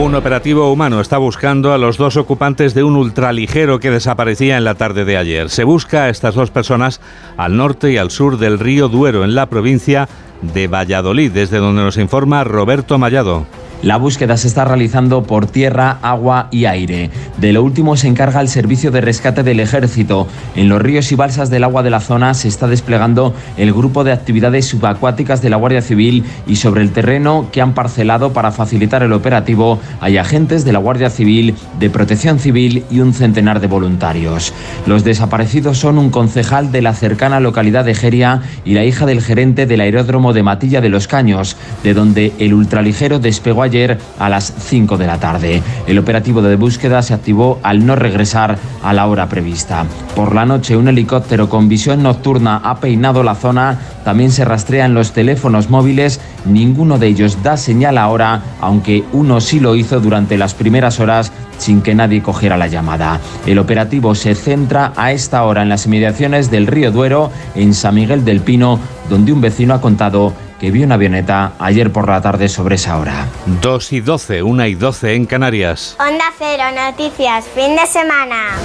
Un 0.00 0.14
operativo 0.14 0.72
humano 0.72 1.00
está 1.00 1.18
buscando 1.18 1.72
a 1.72 1.78
los 1.78 1.96
dos 1.96 2.16
ocupantes 2.16 2.72
de 2.72 2.84
un 2.84 2.94
ultraligero 2.94 3.80
que 3.80 3.90
desaparecía 3.90 4.56
en 4.56 4.62
la 4.62 4.76
tarde 4.76 5.04
de 5.04 5.16
ayer. 5.16 5.50
Se 5.50 5.64
busca 5.64 6.04
a 6.04 6.08
estas 6.08 6.36
dos 6.36 6.52
personas 6.52 7.00
al 7.36 7.56
norte 7.56 7.90
y 7.90 7.96
al 7.96 8.12
sur 8.12 8.38
del 8.38 8.60
río 8.60 8.88
Duero, 8.88 9.24
en 9.24 9.34
la 9.34 9.46
provincia 9.46 10.08
de 10.40 10.68
Valladolid, 10.68 11.32
desde 11.32 11.58
donde 11.58 11.82
nos 11.82 11.96
informa 11.96 12.44
Roberto 12.44 12.96
Mallado. 12.96 13.44
La 13.82 13.96
búsqueda 13.96 14.36
se 14.36 14.48
está 14.48 14.64
realizando 14.64 15.22
por 15.22 15.46
tierra, 15.46 15.98
agua 16.02 16.48
y 16.50 16.64
aire. 16.64 17.10
De 17.36 17.52
lo 17.52 17.62
último 17.62 17.96
se 17.96 18.08
encarga 18.08 18.40
el 18.40 18.48
servicio 18.48 18.90
de 18.90 19.00
rescate 19.00 19.42
del 19.42 19.60
ejército. 19.60 20.26
En 20.56 20.68
los 20.68 20.82
ríos 20.82 21.12
y 21.12 21.14
balsas 21.14 21.48
del 21.48 21.64
agua 21.64 21.82
de 21.82 21.90
la 21.90 22.00
zona 22.00 22.34
se 22.34 22.48
está 22.48 22.66
desplegando 22.66 23.34
el 23.56 23.72
grupo 23.72 24.02
de 24.02 24.12
actividades 24.12 24.66
subacuáticas 24.66 25.42
de 25.42 25.50
la 25.50 25.56
Guardia 25.56 25.82
Civil 25.82 26.24
y 26.46 26.56
sobre 26.56 26.82
el 26.82 26.90
terreno 26.90 27.46
que 27.52 27.62
han 27.62 27.74
parcelado 27.74 28.32
para 28.32 28.50
facilitar 28.50 29.02
el 29.02 29.12
operativo 29.12 29.78
hay 30.00 30.16
agentes 30.16 30.64
de 30.64 30.72
la 30.72 30.78
Guardia 30.78 31.10
Civil, 31.10 31.54
de 31.78 31.90
Protección 31.90 32.38
Civil 32.38 32.84
y 32.90 33.00
un 33.00 33.14
centenar 33.14 33.60
de 33.60 33.66
voluntarios. 33.66 34.52
Los 34.86 35.04
desaparecidos 35.04 35.78
son 35.78 35.98
un 35.98 36.10
concejal 36.10 36.72
de 36.72 36.82
la 36.82 36.94
cercana 36.94 37.40
localidad 37.40 37.84
de 37.84 37.94
Geria 37.94 38.42
y 38.64 38.74
la 38.74 38.84
hija 38.84 39.06
del 39.06 39.22
gerente 39.22 39.66
del 39.66 39.80
aeródromo 39.80 40.32
de 40.32 40.42
Matilla 40.42 40.80
de 40.80 40.88
los 40.88 41.06
Caños, 41.06 41.56
de 41.82 41.94
donde 41.94 42.32
el 42.38 42.54
ultraligero 42.54 43.18
despegó 43.18 43.62
ayer 43.68 43.98
a 44.18 44.28
las 44.28 44.52
5 44.58 44.96
de 44.96 45.06
la 45.06 45.20
tarde. 45.20 45.62
El 45.86 45.98
operativo 45.98 46.42
de 46.42 46.56
búsqueda 46.56 47.02
se 47.02 47.14
activó 47.14 47.60
al 47.62 47.86
no 47.86 47.94
regresar 47.96 48.58
a 48.82 48.92
la 48.92 49.06
hora 49.06 49.28
prevista. 49.28 49.84
Por 50.16 50.34
la 50.34 50.44
noche, 50.44 50.76
un 50.76 50.88
helicóptero 50.88 51.48
con 51.48 51.68
visión 51.68 52.02
nocturna 52.02 52.60
ha 52.64 52.80
peinado 52.80 53.22
la 53.22 53.34
zona. 53.34 53.78
También 54.04 54.30
se 54.30 54.44
rastrean 54.44 54.94
los 54.94 55.12
teléfonos 55.12 55.70
móviles. 55.70 56.20
Ninguno 56.44 56.98
de 56.98 57.08
ellos 57.08 57.42
da 57.42 57.56
señal 57.56 57.98
ahora, 57.98 58.42
aunque 58.60 59.04
uno 59.12 59.40
sí 59.40 59.60
lo 59.60 59.76
hizo 59.76 60.00
durante 60.00 60.38
las 60.38 60.54
primeras 60.54 61.00
horas 61.00 61.32
sin 61.58 61.82
que 61.82 61.94
nadie 61.94 62.22
cogiera 62.22 62.56
la 62.56 62.68
llamada. 62.68 63.20
El 63.46 63.58
operativo 63.58 64.14
se 64.14 64.34
centra 64.34 64.92
a 64.96 65.12
esta 65.12 65.44
hora 65.44 65.62
en 65.62 65.68
las 65.68 65.86
inmediaciones 65.86 66.50
del 66.50 66.66
río 66.66 66.90
Duero, 66.90 67.30
en 67.54 67.74
San 67.74 67.96
Miguel 67.96 68.24
del 68.24 68.40
Pino, 68.40 68.78
donde 69.10 69.32
un 69.32 69.40
vecino 69.40 69.74
ha 69.74 69.80
contado 69.80 70.32
que 70.58 70.70
vio 70.70 70.84
una 70.84 70.96
avioneta 70.96 71.52
ayer 71.58 71.92
por 71.92 72.08
la 72.08 72.20
tarde 72.20 72.48
sobre 72.48 72.74
esa 72.74 72.98
hora. 72.98 73.26
2 73.62 73.92
y 73.92 74.00
12, 74.00 74.42
1 74.42 74.66
y 74.66 74.74
12 74.74 75.14
en 75.14 75.26
Canarias. 75.26 75.96
Onda 76.00 76.24
Cero, 76.36 76.64
noticias, 76.74 77.46
fin 77.54 77.76
de 77.76 77.86
semana. 77.86 78.56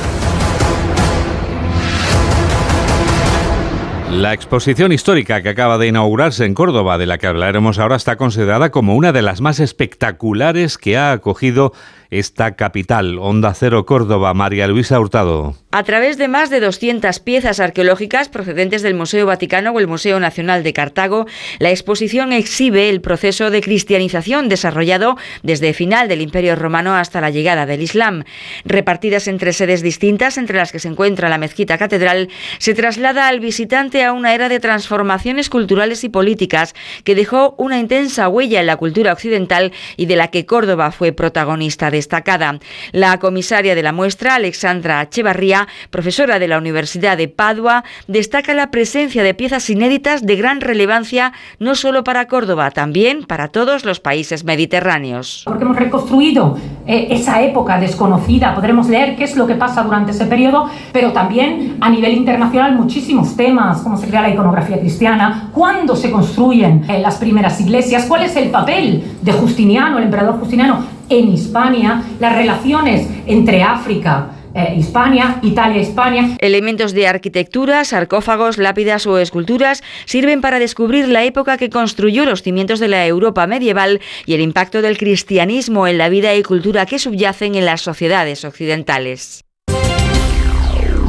La 4.13 4.31
exposición 4.31 4.91
histórica 4.91 5.41
que 5.41 5.50
acaba 5.50 5.79
de 5.79 5.88
inaugurarse 5.88 6.45
en 6.45 6.53
Córdoba, 6.53 7.00
de 7.00 7.07
la 7.07 7.17
que 7.17 7.25
hablaremos 7.25 7.79
ahora, 7.79 7.95
está 7.95 8.15
considerada 8.15 8.69
como 8.69 8.95
una 8.95 9.12
de 9.12 9.23
las 9.23 9.41
más 9.41 9.59
espectaculares 9.59 10.77
que 10.77 10.97
ha 10.97 11.13
acogido 11.13 11.73
esta 12.20 12.55
capital. 12.55 13.17
Onda 13.20 13.53
Cero 13.53 13.86
Córdoba, 13.86 14.34
María 14.34 14.67
Luisa 14.67 15.00
Hurtado. 15.00 15.55
A 15.72 15.84
través 15.84 16.17
de 16.17 16.27
más 16.27 16.51
de 16.51 16.60
200 16.60 17.20
piezas 17.20 17.60
arqueológicas 17.60 18.29
procedentes 18.29 18.84
del 18.84 18.93
Museo 18.93 19.25
Vaticano 19.25 19.72
o 19.72 19.79
el 19.79 19.88
Museo 19.88 20.20
Nacional 20.20 20.62
de 20.63 20.72
Cartago, 20.72 21.25
la 21.58 21.72
exposición 21.72 22.32
exhibe 22.32 22.89
el 22.89 23.01
proceso 23.01 23.50
de 23.50 23.62
cristianización 23.62 24.50
desarrollado 24.50 25.17
desde 25.41 25.74
final 25.74 26.08
del 26.08 26.22
Imperio 26.22 26.55
Romano 26.55 26.96
hasta 26.96 27.22
la 27.22 27.32
llegada 27.32 27.65
del 27.65 27.82
Islam. 27.82 28.24
Repartidas 28.65 29.27
entre 29.27 29.51
sedes 29.51 29.82
distintas, 29.82 30.38
entre 30.38 30.58
las 30.58 30.72
que 30.72 30.77
se 30.77 30.89
encuentra 30.89 31.29
la 31.29 31.39
mezquita 31.39 31.79
catedral, 31.79 32.29
se 32.60 32.75
traslada 32.75 33.27
al 33.27 33.39
visitante 33.39 34.03
a 34.03 34.13
una 34.13 34.36
era 34.36 34.50
de 34.50 34.60
transformaciones 34.60 35.50
culturales 35.50 36.03
y 36.03 36.10
políticas 36.10 36.75
que 37.03 37.15
dejó 37.15 37.55
una 37.58 37.79
intensa 37.79 38.29
huella 38.29 38.60
en 38.60 38.67
la 38.67 38.77
cultura 38.77 39.13
occidental 39.13 39.72
y 39.98 40.05
de 40.05 40.15
la 40.15 40.27
que 40.27 40.46
Córdoba 40.46 40.91
fue 40.91 41.13
protagonista 41.13 41.89
destacada. 42.03 42.60
La 42.91 43.17
comisaria 43.17 43.75
de 43.75 43.83
la 43.83 43.93
muestra, 43.93 44.36
Alexandra 44.36 45.01
Echevarría, 45.03 45.67
profesora 45.89 46.38
de 46.38 46.50
la 46.50 46.57
Universidad 46.57 47.15
de 47.15 47.29
Padua, 47.29 47.86
destaca 48.07 48.53
la 48.53 48.72
presencia 48.72 49.24
de 49.24 49.33
piezas 49.33 49.69
inéditas 49.69 50.25
de 50.25 50.36
gran 50.36 50.60
relevancia 50.60 51.31
no 51.60 51.75
solo 51.75 52.03
para 52.03 52.27
Córdoba, 52.27 52.72
también 52.72 53.24
para 53.24 53.48
todos 53.48 53.86
los 53.86 54.01
países 54.01 54.43
mediterráneos. 54.43 55.43
Porque 55.45 55.63
hemos 55.63 55.77
reconstruido 55.77 56.57
eh, 56.86 57.07
esa 57.12 57.41
época 57.41 57.79
desconocida, 57.79 58.53
podremos 58.53 58.89
leer 58.89 59.15
qué 59.15 59.24
es 59.24 59.38
lo 59.38 59.48
que 59.48 59.55
pasa 59.55 59.81
durante 59.83 60.12
ese 60.12 60.25
periodo, 60.25 60.69
pero 60.91 61.13
también 61.13 61.77
a 61.79 61.89
nivel 61.89 62.13
internacional 62.13 62.75
muchísimos 62.75 63.38
temas, 63.38 63.81
cómo 63.81 63.98
se 63.98 64.07
crea 64.07 64.22
la 64.22 64.29
iconografía 64.29 64.77
cristiana, 64.77 65.50
cuándo 65.53 65.95
se 65.95 66.12
construyen 66.12 66.83
eh, 66.89 67.00
las 67.00 67.15
primeras 67.15 67.62
iglesias, 67.62 68.05
cuál 68.07 68.24
es 68.24 68.36
el 68.36 68.50
papel 68.50 69.03
de 69.22 69.31
Justiniano, 69.31 69.98
el 70.00 70.05
emperador 70.05 70.38
Justiniano 70.39 71.02
en 71.10 71.33
Hispania, 71.33 72.03
las 72.19 72.36
relaciones 72.36 73.07
entre 73.25 73.63
África, 73.63 74.31
eh, 74.55 74.75
Hispania, 74.77 75.39
Italia, 75.41 75.81
Hispania. 75.81 76.38
Elementos 76.39 76.93
de 76.93 77.07
arquitectura, 77.07 77.83
sarcófagos, 77.86 78.57
lápidas 78.57 79.07
o 79.07 79.17
esculturas 79.17 79.83
sirven 80.05 80.41
para 80.41 80.60
descubrir 80.60 81.07
la 81.07 81.24
época 81.24 81.57
que 81.57 81.69
construyó 81.69 82.25
los 82.25 82.43
cimientos 82.43 82.79
de 82.79 82.88
la 82.88 83.07
Europa 83.07 83.48
medieval 83.48 84.00
y 84.25 84.36
el 84.36 84.41
impacto 84.41 84.81
del 84.81 84.98
cristianismo 84.98 85.88
en 85.88 85.98
la 85.98 86.10
vida 86.10 86.36
y 86.36 86.43
cultura 86.43 86.86
que 86.86 87.00
subyacen 87.00 87.55
en 87.55 87.65
las 87.65 87.81
sociedades 87.81 88.45
occidentales. 88.45 89.43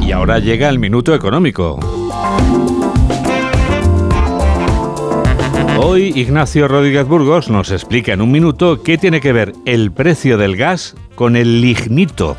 Y 0.01 0.11
ahora 0.11 0.39
llega 0.39 0.69
el 0.69 0.79
minuto 0.79 1.13
económico. 1.13 1.79
Hoy 5.87 6.11
Ignacio 6.15 6.67
Rodríguez 6.67 7.07
Burgos 7.07 7.47
nos 7.47 7.69
explica 7.69 8.11
en 8.11 8.21
un 8.21 8.31
minuto 8.31 8.81
qué 8.81 8.97
tiene 8.97 9.21
que 9.21 9.31
ver 9.31 9.53
el 9.65 9.91
precio 9.91 10.35
del 10.39 10.57
gas 10.57 10.95
con 11.13 11.35
el 11.35 11.61
lignito. 11.61 12.35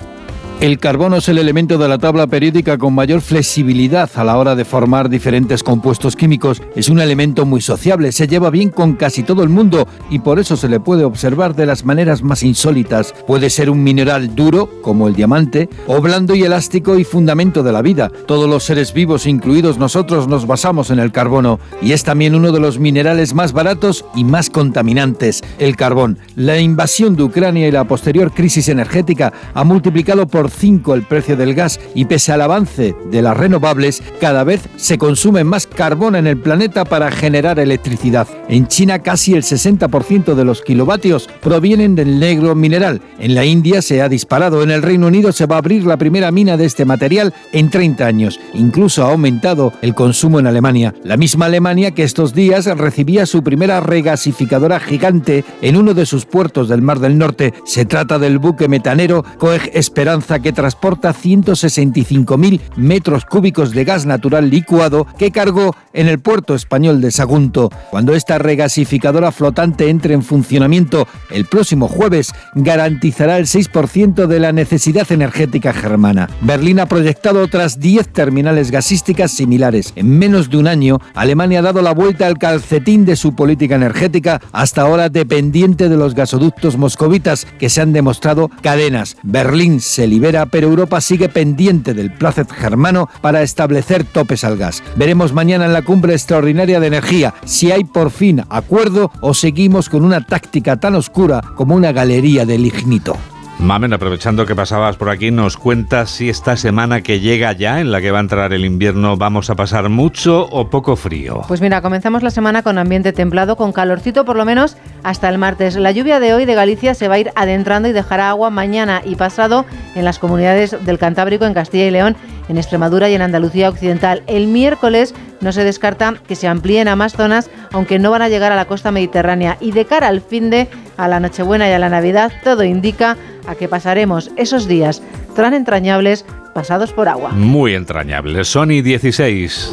El 0.58 0.78
carbono 0.78 1.18
es 1.18 1.28
el 1.28 1.36
elemento 1.36 1.76
de 1.76 1.86
la 1.86 1.98
tabla 1.98 2.26
periódica 2.26 2.78
con 2.78 2.94
mayor 2.94 3.20
flexibilidad 3.20 4.08
a 4.14 4.25
la 4.25 4.38
hora 4.38 4.56
de 4.56 4.64
formar 4.64 5.10
diferentes 5.10 5.62
compuestos 5.62 6.16
químicos. 6.16 6.62
Es 6.75 6.88
un 6.88 6.98
elemento 6.98 7.44
muy 7.44 7.60
sociable, 7.60 8.10
se 8.10 8.26
lleva 8.26 8.48
bien 8.48 8.70
con 8.70 8.94
casi 8.94 9.22
todo 9.22 9.42
el 9.42 9.50
mundo 9.50 9.86
y 10.08 10.20
por 10.20 10.38
eso 10.38 10.56
se 10.56 10.70
le 10.70 10.80
puede 10.80 11.04
observar 11.04 11.54
de 11.54 11.66
las 11.66 11.84
maneras 11.84 12.22
más 12.22 12.42
insólitas. 12.42 13.12
Puede 13.26 13.50
ser 13.50 13.68
un 13.68 13.84
mineral 13.84 14.34
duro, 14.34 14.80
como 14.80 15.08
el 15.08 15.14
diamante, 15.14 15.68
o 15.86 16.00
blando 16.00 16.34
y 16.34 16.44
elástico 16.44 16.98
y 16.98 17.04
fundamento 17.04 17.62
de 17.62 17.72
la 17.72 17.82
vida. 17.82 18.10
Todos 18.26 18.48
los 18.48 18.64
seres 18.64 18.94
vivos, 18.94 19.26
incluidos 19.26 19.76
nosotros, 19.76 20.26
nos 20.26 20.46
basamos 20.46 20.90
en 20.90 21.00
el 21.00 21.12
carbono 21.12 21.60
y 21.82 21.92
es 21.92 22.02
también 22.02 22.34
uno 22.34 22.50
de 22.50 22.60
los 22.60 22.78
minerales 22.78 23.34
más 23.34 23.52
baratos 23.52 24.06
y 24.14 24.25
más 24.25 24.48
contaminantes, 24.48 25.44
el 25.58 25.76
carbón. 25.76 26.18
La 26.34 26.58
invasión 26.58 27.14
de 27.14 27.25
Ucrania 27.25 27.68
y 27.68 27.72
la 27.72 27.84
posterior 27.84 28.32
crisis 28.32 28.70
energética 28.70 29.34
ha 29.52 29.62
multiplicado 29.62 30.26
por 30.26 30.45
5 30.50 30.94
el 30.94 31.02
precio 31.02 31.36
del 31.36 31.54
gas 31.54 31.80
y 31.94 32.04
pese 32.04 32.32
al 32.32 32.42
avance 32.42 32.94
de 33.10 33.22
las 33.22 33.36
renovables, 33.36 34.02
cada 34.20 34.44
vez 34.44 34.62
se 34.76 34.98
consume 34.98 35.44
más 35.44 35.66
carbón 35.66 36.16
en 36.16 36.26
el 36.26 36.36
planeta 36.36 36.84
para 36.84 37.10
generar 37.10 37.58
electricidad. 37.58 38.26
En 38.48 38.66
China 38.68 39.00
casi 39.00 39.34
el 39.34 39.42
60% 39.42 40.34
de 40.34 40.44
los 40.44 40.62
kilovatios 40.62 41.28
provienen 41.40 41.94
del 41.94 42.18
negro 42.18 42.54
mineral. 42.54 43.00
En 43.18 43.34
la 43.34 43.44
India 43.44 43.82
se 43.82 44.02
ha 44.02 44.08
disparado. 44.08 44.62
En 44.62 44.70
el 44.70 44.82
Reino 44.82 45.06
Unido 45.06 45.32
se 45.32 45.46
va 45.46 45.56
a 45.56 45.58
abrir 45.58 45.84
la 45.84 45.96
primera 45.96 46.30
mina 46.30 46.56
de 46.56 46.64
este 46.64 46.84
material 46.84 47.34
en 47.52 47.70
30 47.70 48.06
años. 48.06 48.40
Incluso 48.54 49.04
ha 49.04 49.10
aumentado 49.10 49.72
el 49.82 49.94
consumo 49.94 50.38
en 50.38 50.46
Alemania. 50.46 50.94
La 51.04 51.16
misma 51.16 51.46
Alemania 51.46 51.92
que 51.92 52.02
estos 52.02 52.34
días 52.34 52.66
recibía 52.66 53.26
su 53.26 53.42
primera 53.42 53.80
regasificadora 53.80 54.80
gigante 54.80 55.44
en 55.62 55.76
uno 55.76 55.94
de 55.94 56.06
sus 56.06 56.26
puertos 56.26 56.68
del 56.68 56.82
Mar 56.82 57.00
del 57.00 57.18
Norte. 57.18 57.54
Se 57.64 57.84
trata 57.84 58.18
del 58.18 58.38
buque 58.38 58.68
metanero 58.68 59.24
Coeg 59.38 59.70
Esperanza 59.74 60.35
presa 60.36 60.42
que 60.42 60.52
transporta 60.52 61.14
165.000 61.14 62.60
metros 62.76 63.24
cúbicos 63.24 63.72
de 63.72 63.84
gas 63.84 64.06
natural 64.06 64.50
licuado 64.50 65.06
que 65.18 65.30
cargó 65.30 65.74
en 65.92 66.08
el 66.08 66.18
puerto 66.18 66.54
español 66.54 67.00
de 67.00 67.10
Sagunto. 67.10 67.70
Cuando 67.90 68.14
esta 68.14 68.38
regasificadora 68.38 69.32
flotante 69.32 69.88
entre 69.88 70.14
en 70.14 70.22
funcionamiento 70.22 71.06
el 71.30 71.46
próximo 71.46 71.88
jueves, 71.88 72.32
garantizará 72.54 73.38
el 73.38 73.46
6% 73.46 74.26
de 74.26 74.40
la 74.40 74.52
necesidad 74.52 75.10
energética 75.10 75.72
germana. 75.72 76.28
Berlín 76.42 76.80
ha 76.80 76.86
proyectado 76.86 77.42
otras 77.42 77.80
10 77.80 78.08
terminales 78.08 78.70
gasísticas 78.70 79.30
similares. 79.30 79.92
En 79.96 80.18
menos 80.18 80.50
de 80.50 80.58
un 80.58 80.66
año, 80.66 81.00
Alemania 81.14 81.60
ha 81.60 81.62
dado 81.62 81.82
la 81.82 81.94
vuelta 81.94 82.26
al 82.26 82.38
calcetín 82.38 83.04
de 83.04 83.16
su 83.16 83.34
política 83.34 83.76
energética, 83.76 84.40
hasta 84.52 84.82
ahora 84.82 85.08
dependiente 85.08 85.88
de 85.88 85.96
los 85.96 86.14
gasoductos 86.14 86.76
moscovitas 86.76 87.46
que 87.58 87.68
se 87.68 87.80
han 87.80 87.92
demostrado 87.92 88.50
cadenas. 88.60 89.16
Berlín 89.22 89.80
se 89.80 90.06
libera, 90.06 90.25
pero 90.47 90.68
Europa 90.68 91.00
sigue 91.00 91.28
pendiente 91.28 91.95
del 91.95 92.11
placet 92.11 92.50
germano 92.50 93.09
para 93.21 93.42
establecer 93.42 94.04
topes 94.04 94.45
al 94.45 94.56
gas. 94.56 94.83
Veremos 94.97 95.33
mañana 95.33 95.66
en 95.66 95.73
la 95.73 95.83
cumbre 95.83 96.14
extraordinaria 96.14 96.80
de 96.80 96.88
energía 96.88 97.35
si 97.45 97.71
hay 97.71 97.85
por 97.85 98.11
fin 98.11 98.42
acuerdo 98.49 99.12
o 99.21 99.35
seguimos 99.35 99.88
con 99.88 100.04
una 100.04 100.26
táctica 100.26 100.78
tan 100.78 100.95
oscura 100.97 101.42
como 101.54 101.75
una 101.75 101.92
galería 101.92 102.45
de 102.45 102.59
lignito. 102.59 103.16
Mamen, 103.58 103.94
aprovechando 103.94 104.44
que 104.44 104.54
pasabas 104.54 104.96
por 104.96 105.08
aquí, 105.08 105.30
nos 105.30 105.56
cuentas 105.56 106.10
si 106.10 106.28
esta 106.28 106.58
semana 106.58 107.00
que 107.00 107.20
llega 107.20 107.52
ya, 107.52 107.80
en 107.80 107.90
la 107.90 108.02
que 108.02 108.10
va 108.10 108.18
a 108.18 108.20
entrar 108.20 108.52
el 108.52 108.66
invierno, 108.66 109.16
vamos 109.16 109.48
a 109.48 109.54
pasar 109.54 109.88
mucho 109.88 110.46
o 110.50 110.68
poco 110.68 110.94
frío. 110.94 111.40
Pues 111.48 111.62
mira, 111.62 111.80
comenzamos 111.80 112.22
la 112.22 112.28
semana 112.30 112.62
con 112.62 112.76
ambiente 112.76 113.14
templado, 113.14 113.56
con 113.56 113.72
calorcito 113.72 114.26
por 114.26 114.36
lo 114.36 114.44
menos 114.44 114.76
hasta 115.04 115.30
el 115.30 115.38
martes. 115.38 115.76
La 115.76 115.90
lluvia 115.90 116.20
de 116.20 116.34
hoy 116.34 116.44
de 116.44 116.54
Galicia 116.54 116.94
se 116.94 117.08
va 117.08 117.14
a 117.14 117.18
ir 117.18 117.32
adentrando 117.34 117.88
y 117.88 117.92
dejará 117.92 118.28
agua 118.28 118.50
mañana 118.50 119.00
y 119.02 119.16
pasado 119.16 119.64
en 119.94 120.04
las 120.04 120.18
comunidades 120.18 120.76
del 120.84 120.98
Cantábrico, 120.98 121.46
en 121.46 121.54
Castilla 121.54 121.86
y 121.86 121.90
León, 121.90 122.14
en 122.48 122.58
Extremadura 122.58 123.08
y 123.08 123.14
en 123.14 123.22
Andalucía 123.22 123.68
Occidental. 123.68 124.22
El 124.26 124.46
miércoles 124.46 125.14
no 125.40 125.52
se 125.52 125.64
descarta 125.64 126.14
que 126.26 126.36
se 126.36 126.48
amplíen 126.48 126.88
a 126.88 126.96
más 126.96 127.14
zonas, 127.14 127.50
aunque 127.72 127.98
no 127.98 128.10
van 128.10 128.22
a 128.22 128.28
llegar 128.28 128.52
a 128.52 128.56
la 128.56 128.66
costa 128.66 128.90
mediterránea. 128.90 129.56
Y 129.60 129.72
de 129.72 129.84
cara 129.84 130.08
al 130.08 130.20
fin 130.20 130.50
de, 130.50 130.68
a 130.96 131.08
la 131.08 131.20
Nochebuena 131.20 131.68
y 131.68 131.72
a 131.72 131.78
la 131.78 131.88
Navidad, 131.88 132.32
todo 132.44 132.64
indica 132.64 133.16
a 133.46 133.54
que 133.54 133.68
pasaremos 133.68 134.30
esos 134.36 134.66
días 134.66 135.02
tan 135.34 135.54
entrañables 135.54 136.24
pasados 136.54 136.92
por 136.92 137.08
agua. 137.08 137.30
Muy 137.32 137.74
entrañables. 137.74 138.48
Sony 138.48 138.82
16. 138.82 139.72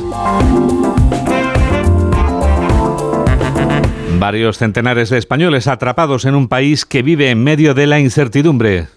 Varios 4.20 4.58
centenares 4.58 5.10
de 5.10 5.18
españoles 5.18 5.68
atrapados 5.68 6.26
en 6.26 6.36
un 6.36 6.48
país 6.48 6.86
que 6.86 7.02
vive 7.02 7.30
en 7.30 7.44
medio 7.44 7.74
de 7.74 7.88
la 7.88 8.00
incertidumbre. 8.00 8.88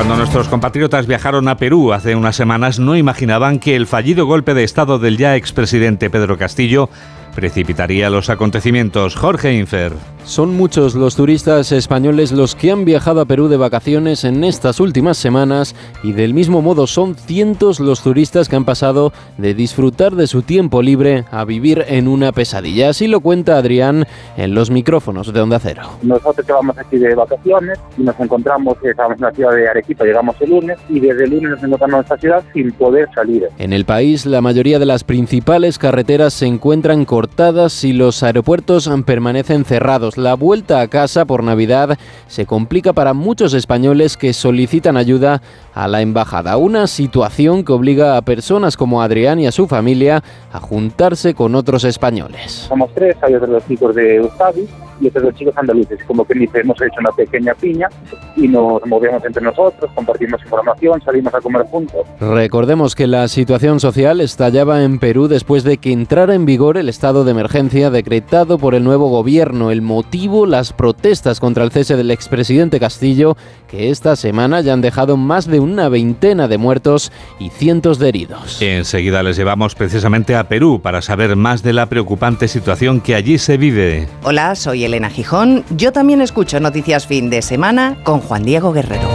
Cuando 0.00 0.16
nuestros 0.16 0.48
compatriotas 0.48 1.06
viajaron 1.06 1.46
a 1.46 1.58
Perú 1.58 1.92
hace 1.92 2.16
unas 2.16 2.34
semanas 2.34 2.78
no 2.78 2.96
imaginaban 2.96 3.58
que 3.58 3.76
el 3.76 3.86
fallido 3.86 4.24
golpe 4.24 4.54
de 4.54 4.64
Estado 4.64 4.98
del 4.98 5.18
ya 5.18 5.36
expresidente 5.36 6.08
Pedro 6.08 6.38
Castillo 6.38 6.88
precipitaría 7.34 8.08
los 8.08 8.30
acontecimientos. 8.30 9.14
Jorge 9.14 9.52
Infer. 9.52 9.92
Son 10.24 10.54
muchos 10.56 10.94
los 10.94 11.16
turistas 11.16 11.72
españoles 11.72 12.30
los 12.30 12.54
que 12.54 12.70
han 12.70 12.84
viajado 12.84 13.20
a 13.20 13.24
Perú 13.24 13.48
de 13.48 13.56
vacaciones 13.56 14.24
en 14.24 14.44
estas 14.44 14.78
últimas 14.78 15.16
semanas 15.16 15.74
y 16.02 16.12
del 16.12 16.34
mismo 16.34 16.62
modo 16.62 16.86
son 16.86 17.16
cientos 17.16 17.80
los 17.80 18.02
turistas 18.02 18.48
que 18.48 18.56
han 18.56 18.64
pasado 18.64 19.12
de 19.38 19.54
disfrutar 19.54 20.14
de 20.14 20.26
su 20.26 20.42
tiempo 20.42 20.82
libre 20.82 21.24
a 21.30 21.44
vivir 21.44 21.84
en 21.88 22.06
una 22.06 22.32
pesadilla. 22.32 22.90
Así 22.90 23.08
lo 23.08 23.20
cuenta 23.20 23.56
Adrián 23.56 24.06
en 24.36 24.54
los 24.54 24.70
micrófonos 24.70 25.32
de 25.32 25.40
Onda 25.40 25.58
Cero. 25.58 25.82
Nosotros 26.02 26.46
llevamos 26.46 26.78
aquí 26.78 26.98
de 26.98 27.14
vacaciones 27.14 27.78
y 27.98 28.02
nos 28.02 28.18
encontramos, 28.20 28.76
estamos 28.82 29.16
en 29.16 29.22
la 29.22 29.32
ciudad 29.32 29.52
de 29.52 29.68
Arequipa, 29.68 30.04
llegamos 30.04 30.36
el 30.40 30.50
lunes 30.50 30.78
y 30.88 31.00
desde 31.00 31.24
el 31.24 31.30
lunes 31.30 31.50
nos 31.50 31.64
encontramos 31.64 31.94
en 31.94 32.02
esta 32.02 32.18
ciudad 32.18 32.44
sin 32.52 32.72
poder 32.72 33.08
salir. 33.14 33.48
En 33.58 33.72
el 33.72 33.84
país 33.84 34.26
la 34.26 34.40
mayoría 34.40 34.78
de 34.78 34.86
las 34.86 35.02
principales 35.02 35.78
carreteras 35.78 36.34
se 36.34 36.46
encuentran 36.46 37.04
cortadas 37.04 37.82
y 37.84 37.92
los 37.92 38.22
aeropuertos 38.22 38.88
permanecen 39.04 39.64
cerrados. 39.64 40.09
La 40.16 40.34
vuelta 40.34 40.80
a 40.80 40.88
casa 40.88 41.24
por 41.24 41.42
Navidad 41.42 41.98
se 42.26 42.46
complica 42.46 42.92
para 42.92 43.14
muchos 43.14 43.54
españoles 43.54 44.16
que 44.16 44.32
solicitan 44.32 44.96
ayuda 44.96 45.42
a 45.74 45.88
la 45.88 46.00
embajada. 46.00 46.56
Una 46.56 46.86
situación 46.86 47.64
que 47.64 47.72
obliga 47.72 48.16
a 48.16 48.22
personas 48.22 48.76
como 48.76 49.02
Adrián 49.02 49.40
y 49.40 49.46
a 49.46 49.52
su 49.52 49.66
familia 49.66 50.22
a 50.52 50.60
juntarse 50.60 51.34
con 51.34 51.54
otros 51.54 51.84
españoles. 51.84 52.66
Somos 52.68 52.90
tres, 52.94 53.16
hay 53.22 53.34
otros 53.34 53.66
chicos 53.66 53.94
de 53.94 54.16
Euskadi 54.16 54.68
y 55.00 55.08
otros 55.08 55.24
dos 55.24 55.34
chicos 55.34 55.54
andaluces. 55.56 55.98
Como 56.06 56.24
que 56.24 56.34
dice, 56.34 56.60
hemos 56.60 56.80
hecho 56.80 57.00
una 57.00 57.12
pequeña 57.12 57.54
piña 57.54 57.88
y 58.36 58.48
nos 58.48 58.84
movemos 58.86 59.24
entre 59.24 59.42
nosotros, 59.42 59.90
compartimos 59.94 60.40
información, 60.42 61.00
salimos 61.02 61.34
a 61.34 61.40
comer 61.40 61.62
juntos. 61.66 62.06
Recordemos 62.20 62.94
que 62.94 63.06
la 63.06 63.28
situación 63.28 63.80
social 63.80 64.20
estallaba 64.20 64.82
en 64.82 64.98
Perú 64.98 65.28
después 65.28 65.64
de 65.64 65.78
que 65.78 65.92
entrara 65.92 66.34
en 66.34 66.44
vigor 66.44 66.76
el 66.76 66.88
estado 66.88 67.24
de 67.24 67.30
emergencia 67.30 67.90
decretado 67.90 68.58
por 68.58 68.74
el 68.74 68.84
nuevo 68.84 69.08
gobierno. 69.08 69.70
El 69.70 69.82
motivo, 70.00 70.46
las 70.46 70.72
protestas 70.72 71.40
contra 71.40 71.62
el 71.62 71.70
cese 71.70 71.94
del 71.94 72.10
expresidente 72.10 72.80
Castillo, 72.80 73.36
que 73.68 73.90
esta 73.90 74.16
semana 74.16 74.62
ya 74.62 74.72
han 74.72 74.80
dejado 74.80 75.18
más 75.18 75.46
de 75.46 75.60
una 75.60 75.90
veintena 75.90 76.48
de 76.48 76.56
muertos 76.56 77.12
y 77.38 77.50
cientos 77.50 77.98
de 77.98 78.08
heridos. 78.08 78.62
Enseguida 78.62 79.22
les 79.22 79.36
llevamos 79.36 79.74
precisamente 79.74 80.36
a 80.36 80.48
Perú 80.48 80.80
para 80.82 81.02
saber 81.02 81.36
más 81.36 81.62
de 81.62 81.74
la 81.74 81.84
preocupante 81.84 82.48
situación 82.48 83.02
que 83.02 83.14
allí 83.14 83.36
se 83.36 83.58
vive. 83.58 84.08
Hola, 84.22 84.54
soy 84.54 84.84
Elena 84.84 85.10
Gijón. 85.10 85.64
Yo 85.76 85.92
también 85.92 86.22
escucho 86.22 86.58
Noticias 86.60 87.06
Fin 87.06 87.28
de 87.28 87.42
Semana 87.42 87.98
con 88.02 88.20
Juan 88.20 88.42
Diego 88.42 88.72
Guerrero. 88.72 89.06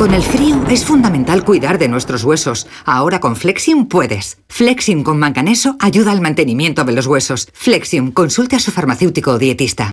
Con 0.00 0.14
el 0.14 0.22
frío 0.22 0.64
es 0.70 0.86
fundamental 0.86 1.44
cuidar 1.44 1.76
de 1.76 1.86
nuestros 1.86 2.24
huesos. 2.24 2.66
Ahora 2.86 3.20
con 3.20 3.36
Flexium 3.36 3.86
puedes. 3.86 4.38
Flexium 4.48 5.02
con 5.02 5.18
manganeso 5.18 5.76
ayuda 5.78 6.10
al 6.12 6.22
mantenimiento 6.22 6.84
de 6.84 6.92
los 6.92 7.06
huesos. 7.06 7.48
Flexium, 7.52 8.10
consulte 8.10 8.56
a 8.56 8.60
su 8.60 8.70
farmacéutico 8.70 9.32
o 9.32 9.38
dietista. 9.38 9.90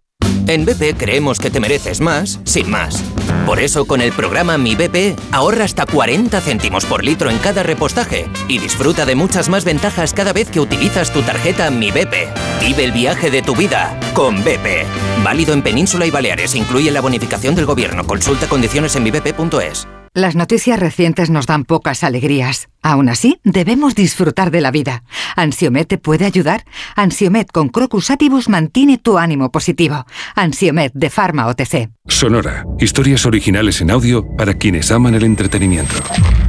En 0.47 0.63
BP 0.63 0.97
creemos 0.97 1.39
que 1.39 1.49
te 1.49 1.59
mereces 1.59 1.99
más, 1.99 2.39
sin 2.45 2.69
más. 2.69 3.03
Por 3.45 3.59
eso 3.59 3.83
con 3.83 3.99
el 3.99 4.13
programa 4.13 4.57
Mi 4.57 4.75
BP 4.75 5.19
ahorra 5.33 5.65
hasta 5.65 5.85
40 5.85 6.39
céntimos 6.39 6.85
por 6.85 7.03
litro 7.03 7.29
en 7.29 7.37
cada 7.39 7.63
repostaje 7.63 8.29
y 8.47 8.59
disfruta 8.59 9.05
de 9.05 9.15
muchas 9.15 9.49
más 9.49 9.65
ventajas 9.65 10.13
cada 10.13 10.31
vez 10.31 10.49
que 10.49 10.61
utilizas 10.61 11.11
tu 11.11 11.21
tarjeta 11.21 11.69
Mi 11.69 11.91
BP. 11.91 12.31
Vive 12.61 12.85
el 12.85 12.93
viaje 12.93 13.29
de 13.29 13.41
tu 13.41 13.57
vida 13.57 13.99
con 14.13 14.41
BP. 14.41 14.85
Válido 15.21 15.51
en 15.51 15.63
Península 15.63 16.05
y 16.05 16.11
Baleares. 16.11 16.55
Incluye 16.55 16.91
la 16.91 17.01
bonificación 17.01 17.55
del 17.55 17.65
gobierno. 17.65 18.07
Consulta 18.07 18.47
condiciones 18.47 18.95
en 18.95 19.03
mibp.es. 19.03 19.85
Las 20.13 20.35
noticias 20.35 20.79
recientes 20.79 21.29
nos 21.29 21.47
dan 21.47 21.65
pocas 21.65 22.03
alegrías. 22.03 22.69
Aún 22.81 23.09
así, 23.09 23.39
debemos 23.43 23.95
disfrutar 23.95 24.51
de 24.51 24.61
la 24.61 24.71
vida. 24.71 25.03
¿Ansiomet 25.35 25.87
te 25.87 25.97
puede 25.97 26.25
ayudar? 26.25 26.65
Ansiomet 26.95 27.51
con 27.51 27.69
Crocus 27.69 28.11
Atibus 28.11 28.49
mantiene 28.49 28.97
tu 28.97 29.17
ánimo 29.17 29.51
positivo. 29.51 30.05
Ansiomet 30.35 30.93
de 30.93 31.09
Pharma 31.09 31.47
OTC. 31.47 31.89
Sonora. 32.07 32.65
Historias 32.79 33.25
originales 33.25 33.81
en 33.81 33.91
audio 33.91 34.25
para 34.37 34.53
quienes 34.53 34.91
aman 34.91 35.15
el 35.15 35.23
entretenimiento. 35.23 35.95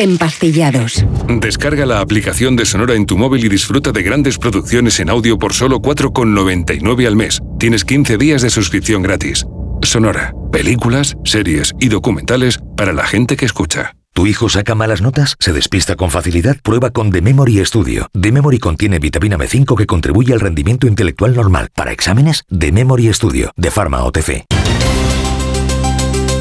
Empastillados. 0.00 1.04
Descarga 1.28 1.84
la 1.84 2.00
aplicación 2.00 2.56
de 2.56 2.64
Sonora 2.64 2.94
en 2.94 3.04
tu 3.04 3.18
móvil 3.18 3.44
y 3.44 3.50
disfruta 3.50 3.92
de 3.92 4.02
grandes 4.02 4.38
producciones 4.38 4.98
en 4.98 5.10
audio 5.10 5.38
por 5.38 5.52
solo 5.52 5.82
4,99 5.82 7.06
al 7.06 7.16
mes. 7.16 7.38
Tienes 7.58 7.84
15 7.84 8.16
días 8.16 8.40
de 8.40 8.48
suscripción 8.48 9.02
gratis. 9.02 9.44
Sonora. 9.82 10.32
Películas, 10.50 11.16
series 11.26 11.74
y 11.78 11.88
documentales 11.88 12.60
para 12.78 12.94
la 12.94 13.06
gente 13.06 13.36
que 13.36 13.44
escucha. 13.44 13.94
¿Tu 14.14 14.26
hijo 14.26 14.48
saca 14.48 14.74
malas 14.74 15.02
notas? 15.02 15.36
¿Se 15.38 15.52
despista 15.52 15.96
con 15.96 16.10
facilidad? 16.10 16.56
Prueba 16.62 16.88
con 16.88 17.12
The 17.12 17.20
Memory 17.20 17.62
Studio. 17.66 18.08
The 18.18 18.32
Memory 18.32 18.58
contiene 18.58 19.00
vitamina 19.00 19.36
B5 19.36 19.76
que 19.76 19.84
contribuye 19.84 20.32
al 20.32 20.40
rendimiento 20.40 20.86
intelectual 20.86 21.36
normal. 21.36 21.68
Para 21.74 21.92
exámenes, 21.92 22.44
The 22.48 22.72
Memory 22.72 23.12
Studio, 23.12 23.52
de 23.54 23.70
Pharma 23.70 24.02
OTC. 24.04 24.46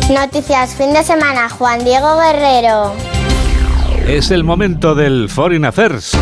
Noticias 0.10 0.76
fin 0.76 0.94
de 0.94 1.04
semana, 1.04 1.50
Juan 1.50 1.84
Diego 1.84 2.18
Guerrero. 2.18 3.19
Es 4.10 4.32
el 4.32 4.44
momento 4.44 4.96
del 4.96 5.30
Foreign 5.30 5.66
Affairs. 5.66 6.18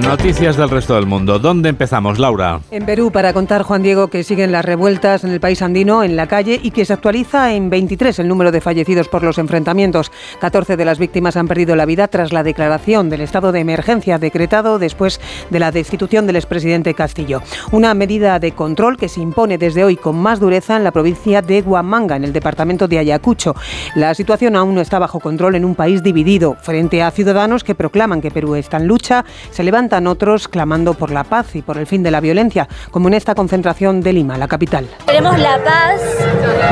Noticias 0.00 0.56
del 0.56 0.70
resto 0.70 0.94
del 0.94 1.04
mundo. 1.04 1.38
¿Dónde 1.38 1.68
empezamos, 1.68 2.18
Laura? 2.18 2.60
En 2.70 2.86
Perú, 2.86 3.12
para 3.12 3.34
contar, 3.34 3.62
Juan 3.62 3.82
Diego, 3.82 4.08
que 4.08 4.24
siguen 4.24 4.50
las 4.50 4.64
revueltas 4.64 5.22
en 5.22 5.30
el 5.30 5.38
país 5.38 5.60
andino, 5.60 6.02
en 6.02 6.16
la 6.16 6.26
calle, 6.26 6.58
y 6.62 6.70
que 6.70 6.86
se 6.86 6.94
actualiza 6.94 7.52
en 7.52 7.68
23 7.68 8.18
el 8.18 8.26
número 8.26 8.50
de 8.50 8.62
fallecidos 8.62 9.08
por 9.08 9.22
los 9.22 9.36
enfrentamientos. 9.36 10.10
14 10.40 10.78
de 10.78 10.84
las 10.86 10.98
víctimas 10.98 11.36
han 11.36 11.46
perdido 11.46 11.76
la 11.76 11.84
vida 11.84 12.08
tras 12.08 12.32
la 12.32 12.42
declaración 12.42 13.10
del 13.10 13.20
estado 13.20 13.52
de 13.52 13.60
emergencia 13.60 14.18
decretado 14.18 14.78
después 14.78 15.20
de 15.50 15.58
la 15.58 15.70
destitución 15.70 16.26
del 16.26 16.36
expresidente 16.36 16.94
Castillo. 16.94 17.42
Una 17.70 17.92
medida 17.92 18.38
de 18.38 18.52
control 18.52 18.96
que 18.96 19.10
se 19.10 19.20
impone 19.20 19.58
desde 19.58 19.84
hoy 19.84 19.96
con 19.96 20.16
más 20.16 20.40
dureza 20.40 20.76
en 20.76 20.84
la 20.84 20.92
provincia 20.92 21.42
de 21.42 21.60
Huamanga, 21.60 22.16
en 22.16 22.24
el 22.24 22.32
departamento 22.32 22.88
de 22.88 22.98
Ayacucho. 22.98 23.54
La 23.94 24.14
situación 24.14 24.56
aún 24.56 24.74
no 24.74 24.80
está 24.80 24.98
bajo 24.98 25.20
control 25.20 25.54
en 25.54 25.66
un 25.66 25.74
país 25.74 26.02
dividido. 26.02 26.56
Frente 26.62 27.02
a 27.02 27.10
ciudadanos 27.10 27.62
que 27.62 27.74
proclaman 27.74 28.22
que 28.22 28.30
Perú 28.30 28.54
está 28.54 28.78
en 28.78 28.86
lucha, 28.86 29.24
se 29.50 29.62
levantan 29.62 29.81
otros 30.06 30.48
clamando 30.48 30.94
por 30.94 31.10
la 31.10 31.24
paz 31.24 31.54
y 31.56 31.62
por 31.62 31.78
el 31.78 31.86
fin 31.86 32.02
de 32.02 32.10
la 32.10 32.20
violencia, 32.20 32.68
como 32.90 33.08
en 33.08 33.14
esta 33.14 33.34
concentración 33.34 34.00
de 34.00 34.12
Lima, 34.12 34.38
la 34.38 34.48
capital. 34.48 34.88
Queremos 35.06 35.38
la 35.38 35.62
paz, 35.62 36.00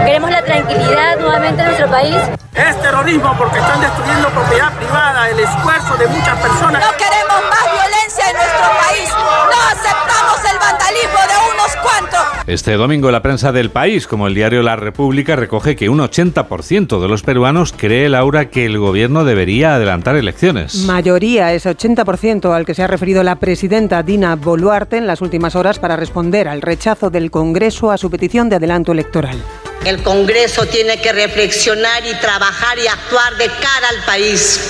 queremos 0.04 0.30
la 0.30 0.42
tranquilidad 0.44 1.18
nuevamente 1.18 1.62
en 1.62 1.66
nuestro 1.68 1.88
país. 1.88 2.16
Es 2.54 2.80
terrorismo 2.80 3.34
porque 3.38 3.58
están 3.58 3.80
destruyendo 3.80 4.28
propiedad 4.28 4.72
privada, 4.76 5.28
el 5.30 5.40
esfuerzo 5.40 5.96
de 5.96 6.06
muchas 6.08 6.38
personas. 6.38 6.82
No 6.82 6.96
queremos 6.96 7.40
más 7.48 7.66
violencia 7.72 8.30
en 8.30 8.36
nuestro 8.36 8.66
país. 8.86 9.08
No 9.50 9.58
aceptamos 9.70 10.40
el 10.52 10.58
vandalismo 10.58 11.20
de 11.30 11.54
unos 11.54 11.76
cuantos. 11.82 12.20
Este 12.46 12.74
domingo 12.74 13.10
la 13.10 13.22
prensa 13.22 13.52
del 13.52 13.70
país, 13.70 14.06
como 14.06 14.26
el 14.26 14.34
diario 14.34 14.62
La 14.62 14.76
República, 14.76 15.36
recoge 15.36 15.76
que 15.76 15.88
un 15.88 16.00
80% 16.00 17.00
de 17.00 17.08
los 17.08 17.22
peruanos 17.22 17.72
cree, 17.76 18.08
Laura, 18.08 18.50
que 18.50 18.66
el 18.66 18.78
gobierno 18.78 19.24
debería 19.24 19.76
adelantar 19.76 20.16
elecciones. 20.16 20.84
Mayoría, 20.86 21.52
ese 21.52 21.70
80% 21.70 22.52
al 22.52 22.66
que 22.66 22.74
se 22.74 22.82
ha 22.82 22.86
referido 22.86 22.99
la 23.00 23.36
presidenta 23.36 24.02
Dina 24.02 24.36
Boluarte 24.36 24.98
en 24.98 25.06
las 25.06 25.22
últimas 25.22 25.56
horas 25.56 25.78
para 25.78 25.96
responder 25.96 26.48
al 26.48 26.60
rechazo 26.60 27.08
del 27.08 27.30
Congreso 27.30 27.90
a 27.90 27.96
su 27.96 28.10
petición 28.10 28.50
de 28.50 28.56
adelanto 28.56 28.92
electoral. 28.92 29.42
El 29.86 30.02
Congreso 30.02 30.66
tiene 30.66 31.00
que 31.00 31.10
reflexionar 31.10 32.04
y 32.06 32.14
trabajar 32.20 32.78
y 32.78 32.86
actuar 32.86 33.36
de 33.38 33.46
cara 33.46 33.88
al 33.88 34.04
país. 34.04 34.60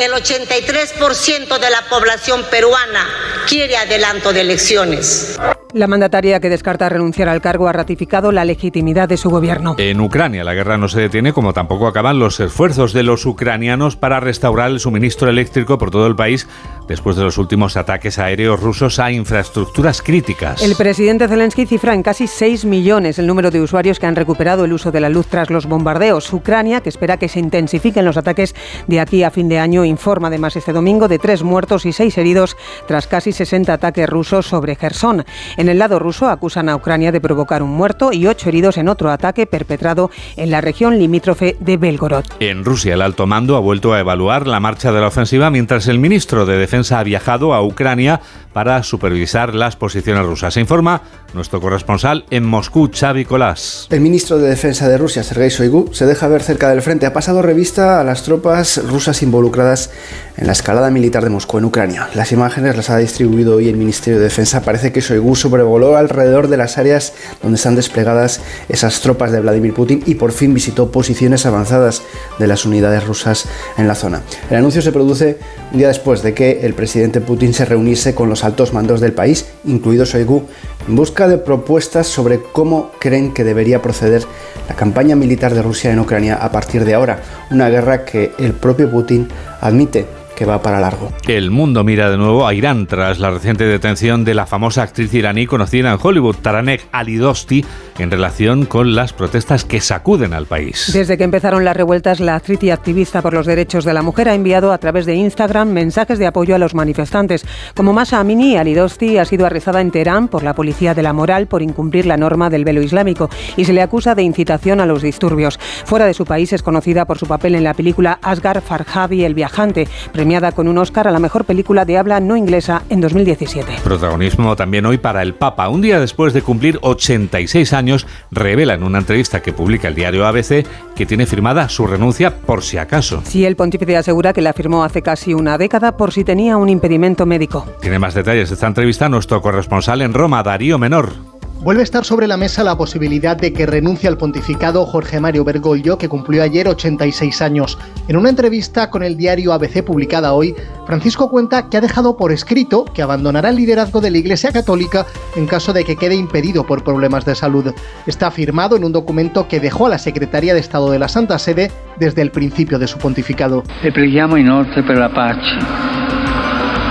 El 0.00 0.12
83% 0.12 1.58
de 1.58 1.70
la 1.70 1.82
población 1.90 2.44
peruana 2.50 3.06
quiere 3.46 3.76
adelanto 3.76 4.32
de 4.32 4.40
elecciones. 4.40 5.38
La 5.74 5.88
mandataria 5.88 6.38
que 6.38 6.48
descarta 6.48 6.88
renunciar 6.88 7.28
al 7.28 7.40
cargo 7.40 7.66
ha 7.66 7.72
ratificado 7.72 8.30
la 8.30 8.44
legitimidad 8.44 9.08
de 9.08 9.16
su 9.16 9.28
gobierno. 9.28 9.74
En 9.76 10.00
Ucrania 10.00 10.44
la 10.44 10.54
guerra 10.54 10.78
no 10.78 10.86
se 10.86 11.00
detiene 11.00 11.32
como 11.32 11.52
tampoco 11.52 11.88
acaban 11.88 12.20
los 12.20 12.38
esfuerzos 12.38 12.92
de 12.92 13.02
los 13.02 13.26
ucranianos 13.26 13.96
para 13.96 14.20
restaurar 14.20 14.70
el 14.70 14.78
suministro 14.78 15.28
eléctrico 15.28 15.76
por 15.76 15.90
todo 15.90 16.06
el 16.06 16.14
país 16.14 16.46
después 16.86 17.16
de 17.16 17.24
los 17.24 17.38
últimos 17.38 17.76
ataques 17.76 18.20
aéreos 18.20 18.60
rusos 18.60 19.00
a 19.00 19.10
infraestructuras 19.10 20.00
críticas. 20.00 20.62
El 20.62 20.76
presidente 20.76 21.26
Zelensky 21.26 21.66
cifra 21.66 21.92
en 21.92 22.04
casi 22.04 22.28
6 22.28 22.66
millones 22.66 23.18
el 23.18 23.26
número 23.26 23.50
de 23.50 23.60
usuarios 23.60 23.98
que 23.98 24.06
han 24.06 24.14
recuperado 24.14 24.66
el 24.66 24.72
uso 24.72 24.92
de 24.92 25.00
la 25.00 25.08
luz 25.08 25.26
tras 25.26 25.50
los 25.50 25.66
bombardeos. 25.66 26.32
Ucrania, 26.32 26.82
que 26.82 26.90
espera 26.90 27.16
que 27.16 27.28
se 27.28 27.40
intensifiquen 27.40 28.04
los 28.04 28.16
ataques 28.16 28.54
de 28.86 29.00
aquí 29.00 29.24
a 29.24 29.32
fin 29.32 29.48
de 29.48 29.58
año, 29.58 29.84
informa 29.84 30.28
además 30.28 30.54
este 30.54 30.72
domingo 30.72 31.08
de 31.08 31.18
tres 31.18 31.42
muertos 31.42 31.84
y 31.84 31.92
seis 31.92 32.16
heridos 32.16 32.56
tras 32.86 33.08
casi 33.08 33.32
60 33.32 33.72
ataques 33.72 34.08
rusos 34.08 34.46
sobre 34.46 34.76
Gerson. 34.76 35.24
En 35.64 35.70
el 35.70 35.78
lado 35.78 35.98
ruso 35.98 36.28
acusan 36.28 36.68
a 36.68 36.76
Ucrania 36.76 37.10
de 37.10 37.22
provocar 37.22 37.62
un 37.62 37.70
muerto 37.70 38.12
y 38.12 38.26
ocho 38.26 38.50
heridos 38.50 38.76
en 38.76 38.86
otro 38.86 39.10
ataque 39.10 39.46
perpetrado 39.46 40.10
en 40.36 40.50
la 40.50 40.60
región 40.60 40.98
limítrofe 40.98 41.56
de 41.58 41.78
Belgorod. 41.78 42.26
En 42.38 42.66
Rusia, 42.66 42.92
el 42.92 43.00
alto 43.00 43.26
mando 43.26 43.56
ha 43.56 43.60
vuelto 43.60 43.94
a 43.94 44.00
evaluar 44.00 44.46
la 44.46 44.60
marcha 44.60 44.92
de 44.92 45.00
la 45.00 45.06
ofensiva 45.06 45.48
mientras 45.48 45.88
el 45.88 45.98
ministro 45.98 46.44
de 46.44 46.58
Defensa 46.58 46.98
ha 46.98 47.02
viajado 47.02 47.54
a 47.54 47.64
Ucrania 47.64 48.20
para 48.52 48.82
supervisar 48.82 49.54
las 49.54 49.74
posiciones 49.74 50.26
rusas. 50.26 50.52
Se 50.52 50.60
informa 50.60 51.00
nuestro 51.32 51.60
corresponsal 51.60 52.26
en 52.30 52.44
Moscú, 52.44 52.90
Xavi 52.94 53.24
Colás. 53.24 53.88
El 53.90 54.02
ministro 54.02 54.38
de 54.38 54.48
Defensa 54.50 54.88
de 54.88 54.98
Rusia, 54.98 55.24
Sergei 55.24 55.48
Shoigu, 55.48 55.92
se 55.92 56.06
deja 56.06 56.28
ver 56.28 56.42
cerca 56.42 56.68
del 56.68 56.82
frente. 56.82 57.06
Ha 57.06 57.12
pasado 57.12 57.42
revista 57.42 58.00
a 58.00 58.04
las 58.04 58.22
tropas 58.22 58.80
rusas 58.86 59.22
involucradas 59.22 59.90
en 60.36 60.46
la 60.46 60.52
escalada 60.52 60.90
militar 60.90 61.24
de 61.24 61.30
Moscú 61.30 61.58
en 61.58 61.64
Ucrania. 61.64 62.08
Las 62.14 62.32
imágenes 62.32 62.76
las 62.76 62.90
ha 62.90 62.98
distribuido 62.98 63.56
hoy 63.56 63.68
el 63.68 63.76
Ministerio 63.76 64.18
de 64.18 64.24
Defensa. 64.24 64.62
Parece 64.62 64.92
que 64.92 65.00
Shoigu 65.00 65.34
sobrevoló 65.54 65.96
alrededor 65.96 66.48
de 66.48 66.56
las 66.56 66.78
áreas 66.78 67.12
donde 67.40 67.54
están 67.54 67.76
desplegadas 67.76 68.40
esas 68.68 69.00
tropas 69.00 69.30
de 69.30 69.38
Vladimir 69.38 69.72
Putin 69.72 70.02
y 70.04 70.16
por 70.16 70.32
fin 70.32 70.52
visitó 70.52 70.90
posiciones 70.90 71.46
avanzadas 71.46 72.02
de 72.40 72.48
las 72.48 72.64
unidades 72.64 73.06
rusas 73.06 73.44
en 73.78 73.86
la 73.86 73.94
zona. 73.94 74.22
El 74.50 74.56
anuncio 74.56 74.82
se 74.82 74.90
produce 74.90 75.38
un 75.70 75.78
día 75.78 75.86
después 75.86 76.24
de 76.24 76.34
que 76.34 76.66
el 76.66 76.74
presidente 76.74 77.20
Putin 77.20 77.54
se 77.54 77.66
reuniese 77.66 78.16
con 78.16 78.28
los 78.28 78.42
altos 78.42 78.72
mandos 78.72 79.00
del 79.00 79.12
país, 79.12 79.46
incluido 79.64 80.04
Shoigu, 80.04 80.42
en 80.88 80.96
busca 80.96 81.28
de 81.28 81.38
propuestas 81.38 82.08
sobre 82.08 82.40
cómo 82.40 82.90
creen 82.98 83.32
que 83.32 83.44
debería 83.44 83.80
proceder 83.80 84.24
la 84.68 84.74
campaña 84.74 85.14
militar 85.14 85.54
de 85.54 85.62
Rusia 85.62 85.92
en 85.92 86.00
Ucrania 86.00 86.34
a 86.34 86.50
partir 86.50 86.84
de 86.84 86.94
ahora, 86.94 87.22
una 87.52 87.68
guerra 87.68 88.04
que 88.04 88.32
el 88.40 88.54
propio 88.54 88.90
Putin 88.90 89.28
admite 89.60 90.04
que 90.36 90.44
va 90.44 90.62
para 90.62 90.80
largo. 90.80 91.12
El 91.26 91.50
mundo 91.50 91.84
mira 91.84 92.10
de 92.10 92.16
nuevo 92.16 92.46
a 92.46 92.54
Irán 92.54 92.86
tras 92.86 93.18
la 93.18 93.30
reciente 93.30 93.64
detención 93.64 94.24
de 94.24 94.34
la 94.34 94.46
famosa 94.46 94.82
actriz 94.82 95.12
iraní 95.14 95.46
conocida 95.46 95.92
en 95.92 95.98
Hollywood, 96.00 96.36
Taranek 96.36 96.86
Alidosti, 96.92 97.64
en 97.98 98.10
relación 98.10 98.66
con 98.66 98.94
las 98.94 99.12
protestas 99.12 99.64
que 99.64 99.80
sacuden 99.80 100.34
al 100.34 100.46
país. 100.46 100.90
Desde 100.92 101.16
que 101.16 101.24
empezaron 101.24 101.64
las 101.64 101.76
revueltas, 101.76 102.20
la 102.20 102.34
actriz 102.34 102.62
y 102.62 102.70
activista 102.70 103.22
por 103.22 103.34
los 103.34 103.46
derechos 103.46 103.84
de 103.84 103.94
la 103.94 104.02
mujer 104.02 104.28
ha 104.28 104.34
enviado 104.34 104.72
a 104.72 104.78
través 104.78 105.06
de 105.06 105.14
Instagram 105.14 105.68
mensajes 105.68 106.18
de 106.18 106.26
apoyo 106.26 106.54
a 106.54 106.58
los 106.58 106.74
manifestantes. 106.74 107.46
Como 107.74 107.92
Masa 107.92 108.20
Amini, 108.20 108.56
Alidosti 108.56 109.18
ha 109.18 109.24
sido 109.24 109.46
arrestada 109.46 109.80
en 109.80 109.90
Teherán 109.90 110.28
por 110.28 110.42
la 110.42 110.54
policía 110.54 110.94
de 110.94 111.02
la 111.02 111.12
moral 111.12 111.46
por 111.46 111.62
incumplir 111.62 112.06
la 112.06 112.16
norma 112.16 112.50
del 112.50 112.64
velo 112.64 112.82
islámico 112.82 113.30
y 113.56 113.64
se 113.64 113.72
le 113.72 113.82
acusa 113.82 114.14
de 114.14 114.22
incitación 114.22 114.80
a 114.80 114.86
los 114.86 115.02
disturbios. 115.02 115.58
Fuera 115.84 116.06
de 116.06 116.14
su 116.14 116.24
país 116.24 116.52
es 116.52 116.62
conocida 116.62 117.04
por 117.04 117.18
su 117.18 117.26
papel 117.26 117.54
en 117.54 117.64
la 117.64 117.74
película 117.74 118.18
Asghar 118.22 118.60
Farhadi, 118.60 119.24
el 119.24 119.34
viajante, 119.34 119.88
premiada 120.24 120.52
con 120.52 120.68
un 120.68 120.78
Oscar 120.78 121.06
a 121.06 121.10
la 121.10 121.18
mejor 121.18 121.44
película 121.44 121.84
de 121.84 121.98
habla 121.98 122.18
no 122.18 122.34
inglesa 122.34 122.84
en 122.88 123.02
2017. 123.02 123.74
Protagonismo 123.84 124.56
también 124.56 124.86
hoy 124.86 124.96
para 124.96 125.20
el 125.20 125.34
Papa. 125.34 125.68
Un 125.68 125.82
día 125.82 126.00
después 126.00 126.32
de 126.32 126.40
cumplir 126.40 126.78
86 126.80 127.74
años, 127.74 128.06
revela 128.30 128.72
en 128.72 128.84
una 128.84 129.00
entrevista 129.00 129.42
que 129.42 129.52
publica 129.52 129.86
el 129.86 129.94
diario 129.94 130.26
ABC 130.26 130.66
que 130.96 131.04
tiene 131.04 131.26
firmada 131.26 131.68
su 131.68 131.86
renuncia 131.86 132.34
por 132.34 132.62
si 132.62 132.78
acaso. 132.78 133.20
Sí, 133.26 133.44
el 133.44 133.54
pontífice 133.54 133.98
asegura 133.98 134.32
que 134.32 134.40
la 134.40 134.54
firmó 134.54 134.82
hace 134.82 135.02
casi 135.02 135.34
una 135.34 135.58
década 135.58 135.94
por 135.98 136.10
si 136.10 136.24
tenía 136.24 136.56
un 136.56 136.70
impedimento 136.70 137.26
médico. 137.26 137.66
Tiene 137.82 137.98
más 137.98 138.14
detalles 138.14 138.48
de 138.48 138.54
esta 138.54 138.66
entrevista 138.66 139.10
nuestro 139.10 139.42
corresponsal 139.42 140.00
en 140.00 140.14
Roma, 140.14 140.42
Darío 140.42 140.78
Menor. 140.78 141.33
Vuelve 141.64 141.80
a 141.80 141.84
estar 141.84 142.04
sobre 142.04 142.26
la 142.26 142.36
mesa 142.36 142.62
la 142.62 142.76
posibilidad 142.76 143.38
de 143.38 143.54
que 143.54 143.64
renuncie 143.64 144.06
al 144.06 144.18
pontificado 144.18 144.84
Jorge 144.84 145.18
Mario 145.18 145.44
Bergoglio, 145.44 145.96
que 145.96 146.10
cumplió 146.10 146.42
ayer 146.42 146.68
86 146.68 147.40
años. 147.40 147.78
En 148.06 148.18
una 148.18 148.28
entrevista 148.28 148.90
con 148.90 149.02
el 149.02 149.16
diario 149.16 149.50
ABC 149.54 149.82
publicada 149.82 150.34
hoy, 150.34 150.54
Francisco 150.86 151.30
cuenta 151.30 151.70
que 151.70 151.78
ha 151.78 151.80
dejado 151.80 152.18
por 152.18 152.32
escrito 152.32 152.84
que 152.84 153.00
abandonará 153.00 153.48
el 153.48 153.56
liderazgo 153.56 154.02
de 154.02 154.10
la 154.10 154.18
Iglesia 154.18 154.52
Católica 154.52 155.06
en 155.36 155.46
caso 155.46 155.72
de 155.72 155.84
que 155.84 155.96
quede 155.96 156.16
impedido 156.16 156.66
por 156.66 156.84
problemas 156.84 157.24
de 157.24 157.34
salud. 157.34 157.72
Está 158.06 158.30
firmado 158.30 158.76
en 158.76 158.84
un 158.84 158.92
documento 158.92 159.48
que 159.48 159.58
dejó 159.58 159.86
a 159.86 159.88
la 159.88 159.98
Secretaría 159.98 160.52
de 160.52 160.60
Estado 160.60 160.90
de 160.90 160.98
la 160.98 161.08
Santa 161.08 161.38
Sede 161.38 161.70
desde 161.98 162.20
el 162.20 162.30
principio 162.30 162.78
de 162.78 162.88
su 162.88 162.98
pontificado. 162.98 163.62
Le 163.82 163.90
preghiamo 163.90 164.36
inoltre 164.36 164.82
per 164.82 164.98
la 164.98 165.08
pace, 165.08 165.56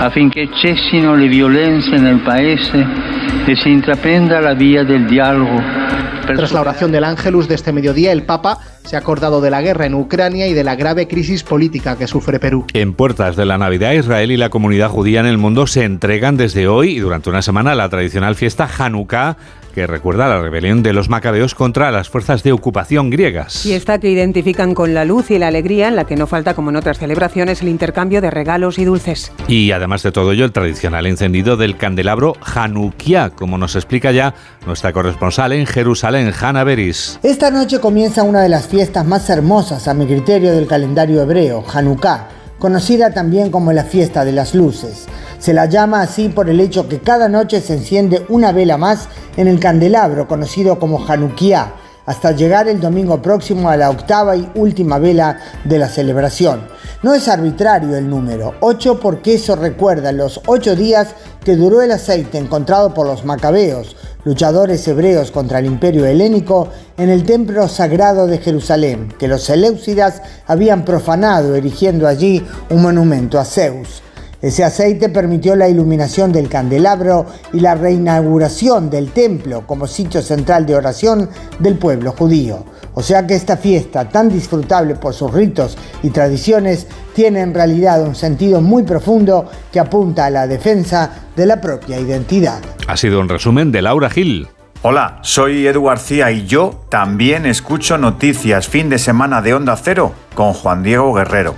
affinché 0.00 0.48
cessino 0.60 1.14
le 1.14 1.28
violenze 1.28 1.96
nel 1.96 2.18
paese 2.24 2.84
e 3.46 3.56
si 3.56 3.68
intraprenda 3.68 4.40
la 4.40 4.54
vía 4.54 4.84
del 4.84 5.06
diálogo. 5.06 5.60
Tras 6.26 6.52
la 6.52 6.62
oración 6.62 6.90
del 6.92 7.04
Ángelus 7.04 7.46
de 7.46 7.54
este 7.54 7.72
mediodía, 7.72 8.10
el 8.10 8.22
Papa 8.22 8.58
se 8.84 8.96
ha 8.96 9.00
acordado 9.00 9.42
de 9.42 9.50
la 9.50 9.60
guerra 9.60 9.84
en 9.84 9.94
Ucrania 9.94 10.46
y 10.46 10.54
de 10.54 10.64
la 10.64 10.76
grave 10.76 11.06
crisis 11.06 11.42
política 11.42 11.98
que 11.98 12.06
sufre 12.06 12.40
Perú. 12.40 12.66
En 12.72 12.94
puertas 12.94 13.36
de 13.36 13.44
la 13.44 13.58
Navidad, 13.58 13.92
Israel 13.92 14.30
y 14.30 14.38
la 14.38 14.48
comunidad 14.48 14.88
judía 14.88 15.20
en 15.20 15.26
el 15.26 15.36
mundo 15.36 15.66
se 15.66 15.84
entregan 15.84 16.38
desde 16.38 16.68
hoy 16.68 16.96
y 16.96 17.00
durante 17.00 17.28
una 17.28 17.42
semana 17.42 17.72
a 17.72 17.74
la 17.74 17.90
tradicional 17.90 18.34
fiesta 18.34 18.66
Hanukkah 18.78 19.36
que 19.74 19.86
recuerda 19.86 20.28
la 20.28 20.40
rebelión 20.40 20.82
de 20.82 20.92
los 20.92 21.08
macabeos 21.08 21.54
contra 21.54 21.90
las 21.90 22.08
fuerzas 22.08 22.42
de 22.42 22.52
ocupación 22.52 23.10
griegas. 23.10 23.62
Fiesta 23.62 23.98
que 23.98 24.08
identifican 24.08 24.72
con 24.72 24.94
la 24.94 25.04
luz 25.04 25.30
y 25.30 25.38
la 25.38 25.48
alegría, 25.48 25.88
en 25.88 25.96
la 25.96 26.04
que 26.04 26.16
no 26.16 26.26
falta, 26.26 26.54
como 26.54 26.70
en 26.70 26.76
otras 26.76 26.98
celebraciones, 26.98 27.60
el 27.60 27.68
intercambio 27.68 28.20
de 28.20 28.30
regalos 28.30 28.78
y 28.78 28.84
dulces. 28.84 29.32
Y 29.48 29.72
además 29.72 30.02
de 30.02 30.12
todo 30.12 30.32
ello, 30.32 30.44
el 30.44 30.52
tradicional 30.52 31.06
encendido 31.06 31.56
del 31.56 31.76
candelabro 31.76 32.36
Hanukkah, 32.40 33.30
como 33.30 33.58
nos 33.58 33.74
explica 33.74 34.12
ya 34.12 34.34
nuestra 34.64 34.92
corresponsal 34.92 35.52
en 35.52 35.66
Jerusalén, 35.66 36.32
Hanna 36.40 36.64
Beris. 36.64 37.18
Esta 37.22 37.50
noche 37.50 37.80
comienza 37.80 38.22
una 38.22 38.40
de 38.40 38.48
las 38.48 38.68
fiestas 38.68 39.04
más 39.04 39.28
hermosas, 39.28 39.88
a 39.88 39.94
mi 39.94 40.06
criterio, 40.06 40.52
del 40.52 40.68
calendario 40.68 41.20
hebreo, 41.20 41.64
Hanukkah, 41.72 42.28
conocida 42.60 43.12
también 43.12 43.50
como 43.50 43.72
la 43.72 43.84
fiesta 43.84 44.24
de 44.24 44.32
las 44.32 44.54
luces. 44.54 45.06
Se 45.44 45.52
la 45.52 45.66
llama 45.66 46.00
así 46.00 46.30
por 46.30 46.48
el 46.48 46.58
hecho 46.58 46.88
que 46.88 47.00
cada 47.00 47.28
noche 47.28 47.60
se 47.60 47.74
enciende 47.74 48.24
una 48.30 48.50
vela 48.50 48.78
más 48.78 49.10
en 49.36 49.46
el 49.46 49.60
candelabro, 49.60 50.26
conocido 50.26 50.78
como 50.78 51.06
Hanukkah, 51.06 51.74
hasta 52.06 52.32
llegar 52.32 52.66
el 52.66 52.80
domingo 52.80 53.20
próximo 53.20 53.68
a 53.68 53.76
la 53.76 53.90
octava 53.90 54.36
y 54.36 54.50
última 54.54 54.98
vela 54.98 55.38
de 55.64 55.78
la 55.78 55.90
celebración. 55.90 56.66
No 57.02 57.12
es 57.12 57.28
arbitrario 57.28 57.94
el 57.94 58.08
número, 58.08 58.54
8 58.60 58.98
porque 58.98 59.34
eso 59.34 59.54
recuerda 59.54 60.12
los 60.12 60.40
8 60.46 60.76
días 60.76 61.08
que 61.44 61.56
duró 61.56 61.82
el 61.82 61.92
aceite 61.92 62.38
encontrado 62.38 62.94
por 62.94 63.06
los 63.06 63.26
macabeos, 63.26 63.96
luchadores 64.24 64.88
hebreos 64.88 65.30
contra 65.30 65.58
el 65.58 65.66
imperio 65.66 66.06
helénico, 66.06 66.68
en 66.96 67.10
el 67.10 67.24
templo 67.24 67.68
sagrado 67.68 68.26
de 68.26 68.38
Jerusalén, 68.38 69.12
que 69.18 69.28
los 69.28 69.42
seleucidas 69.42 70.22
habían 70.46 70.86
profanado 70.86 71.54
erigiendo 71.54 72.08
allí 72.08 72.42
un 72.70 72.80
monumento 72.80 73.38
a 73.38 73.44
Zeus. 73.44 74.03
Ese 74.44 74.62
aceite 74.62 75.08
permitió 75.08 75.56
la 75.56 75.70
iluminación 75.70 76.30
del 76.30 76.50
candelabro 76.50 77.24
y 77.54 77.60
la 77.60 77.76
reinauguración 77.76 78.90
del 78.90 79.10
templo 79.10 79.66
como 79.66 79.86
sitio 79.86 80.20
central 80.20 80.66
de 80.66 80.74
oración 80.74 81.30
del 81.60 81.78
pueblo 81.78 82.12
judío. 82.12 82.62
O 82.92 83.02
sea 83.02 83.26
que 83.26 83.36
esta 83.36 83.56
fiesta, 83.56 84.06
tan 84.10 84.28
disfrutable 84.28 84.96
por 84.96 85.14
sus 85.14 85.32
ritos 85.32 85.78
y 86.02 86.10
tradiciones, 86.10 86.86
tiene 87.14 87.40
en 87.40 87.54
realidad 87.54 88.02
un 88.02 88.14
sentido 88.14 88.60
muy 88.60 88.82
profundo 88.82 89.48
que 89.72 89.80
apunta 89.80 90.26
a 90.26 90.30
la 90.30 90.46
defensa 90.46 91.10
de 91.34 91.46
la 91.46 91.58
propia 91.62 91.98
identidad. 91.98 92.60
Ha 92.86 92.98
sido 92.98 93.20
un 93.20 93.30
resumen 93.30 93.72
de 93.72 93.80
Laura 93.80 94.10
Gil. 94.10 94.48
Hola, 94.82 95.20
soy 95.22 95.66
Edu 95.66 95.84
García 95.84 96.30
y 96.30 96.44
yo 96.44 96.82
también 96.90 97.46
escucho 97.46 97.96
noticias 97.96 98.68
fin 98.68 98.90
de 98.90 98.98
semana 98.98 99.40
de 99.40 99.54
Onda 99.54 99.74
Cero 99.82 100.12
con 100.34 100.52
Juan 100.52 100.82
Diego 100.82 101.14
Guerrero. 101.14 101.54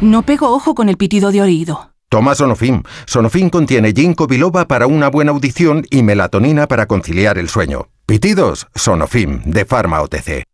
No 0.00 0.22
pego 0.22 0.54
ojo 0.54 0.76
con 0.76 0.88
el 0.88 0.96
pitido 0.96 1.32
de 1.32 1.42
oído. 1.42 1.90
Toma 2.08 2.36
Sonofim. 2.36 2.84
Sonofim 3.04 3.50
contiene 3.50 3.92
ginkgo 3.92 4.28
biloba 4.28 4.66
para 4.68 4.86
una 4.86 5.08
buena 5.10 5.32
audición 5.32 5.84
y 5.90 6.04
melatonina 6.04 6.68
para 6.68 6.86
conciliar 6.86 7.36
el 7.36 7.48
sueño. 7.48 7.88
Pitidos, 8.06 8.68
Sonofim, 8.76 9.42
de 9.44 9.64
Pharma 9.64 10.00
OTC. 10.00 10.44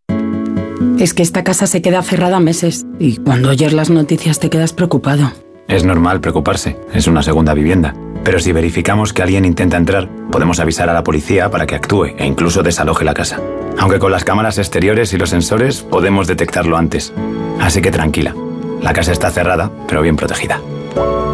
Es 0.98 1.12
que 1.12 1.22
esta 1.22 1.44
casa 1.44 1.66
se 1.66 1.83
queda 1.83 2.02
cerrada 2.02 2.40
meses 2.40 2.87
y 2.98 3.18
cuando 3.18 3.50
oyes 3.50 3.74
las 3.74 3.90
noticias 3.90 4.40
te 4.40 4.48
quedas 4.48 4.72
preocupado. 4.72 5.33
Es 5.68 5.85
normal 5.85 6.20
preocuparse, 6.22 6.78
es 6.94 7.07
una 7.07 7.22
segunda 7.22 7.52
vivienda. 7.52 7.94
Pero 8.24 8.38
si 8.38 8.52
verificamos 8.52 9.12
que 9.12 9.22
alguien 9.22 9.44
intenta 9.44 9.76
entrar, 9.76 10.09
podemos 10.30 10.59
avisar 10.59 10.88
a 10.88 10.94
la 10.94 11.04
policía 11.04 11.50
para 11.50 11.66
que 11.66 11.74
actúe 11.74 12.07
e 12.16 12.26
incluso 12.26 12.62
desaloje 12.62 13.04
la 13.04 13.12
casa. 13.12 13.40
Aunque 13.78 13.98
con 13.98 14.11
las 14.11 14.24
cámaras 14.24 14.57
exteriores 14.57 15.12
y 15.12 15.18
los 15.18 15.30
sensores 15.30 15.83
podemos 15.83 16.26
detectarlo 16.26 16.78
antes. 16.78 17.12
Así 17.61 17.83
que 17.83 17.90
tranquila, 17.90 18.35
la 18.81 18.93
casa 18.93 19.13
está 19.13 19.31
cerrada, 19.31 19.71
pero 19.87 20.03
bien 20.03 20.17
protegida. 20.17 20.61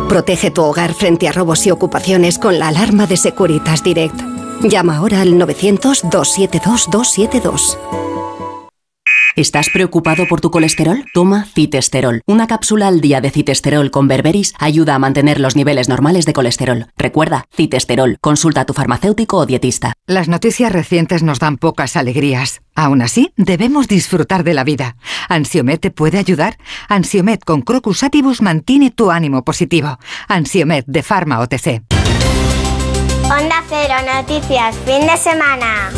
Protege 0.08 0.50
tu 0.50 0.62
hogar 0.62 0.92
frente 0.94 1.28
a 1.28 1.32
robos 1.32 1.66
y 1.66 1.70
ocupaciones 1.70 2.38
con 2.38 2.58
la 2.58 2.68
alarma 2.68 3.06
de 3.06 3.16
Securitas 3.16 3.82
Direct. 3.84 4.20
Llama 4.62 4.96
ahora 4.96 5.20
al 5.20 5.34
900-272-272. 5.34 7.78
¿Estás 9.36 9.70
preocupado 9.72 10.26
por 10.26 10.40
tu 10.40 10.50
colesterol? 10.50 11.04
Toma 11.14 11.44
citesterol. 11.44 12.22
Una 12.26 12.48
cápsula 12.48 12.88
al 12.88 13.00
día 13.00 13.20
de 13.20 13.30
citesterol 13.30 13.90
con 13.90 14.08
berberis 14.08 14.54
ayuda 14.58 14.96
a 14.96 14.98
mantener 14.98 15.38
los 15.38 15.54
niveles 15.54 15.88
normales 15.88 16.26
de 16.26 16.32
colesterol. 16.32 16.86
Recuerda, 16.96 17.44
citesterol. 17.54 18.18
Consulta 18.20 18.62
a 18.62 18.64
tu 18.64 18.72
farmacéutico 18.72 19.36
o 19.36 19.46
dietista. 19.46 19.92
Las 20.06 20.28
noticias 20.28 20.72
recientes 20.72 21.22
nos 21.22 21.38
dan 21.38 21.58
pocas 21.58 21.96
alegrías. 21.96 22.60
Aún 22.74 23.02
así, 23.02 23.32
debemos 23.36 23.86
disfrutar 23.86 24.42
de 24.42 24.54
la 24.54 24.64
vida. 24.64 24.96
¿Ansiomet 25.28 25.80
te 25.80 25.90
puede 25.90 26.18
ayudar? 26.18 26.56
Ansiomet 26.88 27.44
con 27.44 27.62
Crocus 27.62 28.02
Atibus 28.02 28.42
mantiene 28.42 28.90
tu 28.90 29.12
ánimo 29.12 29.44
positivo. 29.44 29.98
Ansiomet 30.26 30.86
de 30.86 31.02
Pharma 31.04 31.38
OTC. 31.38 31.82
Onda 33.24 33.62
Cero 33.68 33.94
Noticias, 34.12 34.74
fin 34.84 35.06
de 35.06 35.16
semana. 35.16 35.90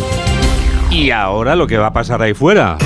Y 0.91 1.11
ahora 1.11 1.57
lo 1.57 1.67
que 1.67 1.79
va 1.79 1.87
a 1.87 1.93
pasar 1.95 2.21
ahí 2.21 2.35
fuera. 2.35 2.77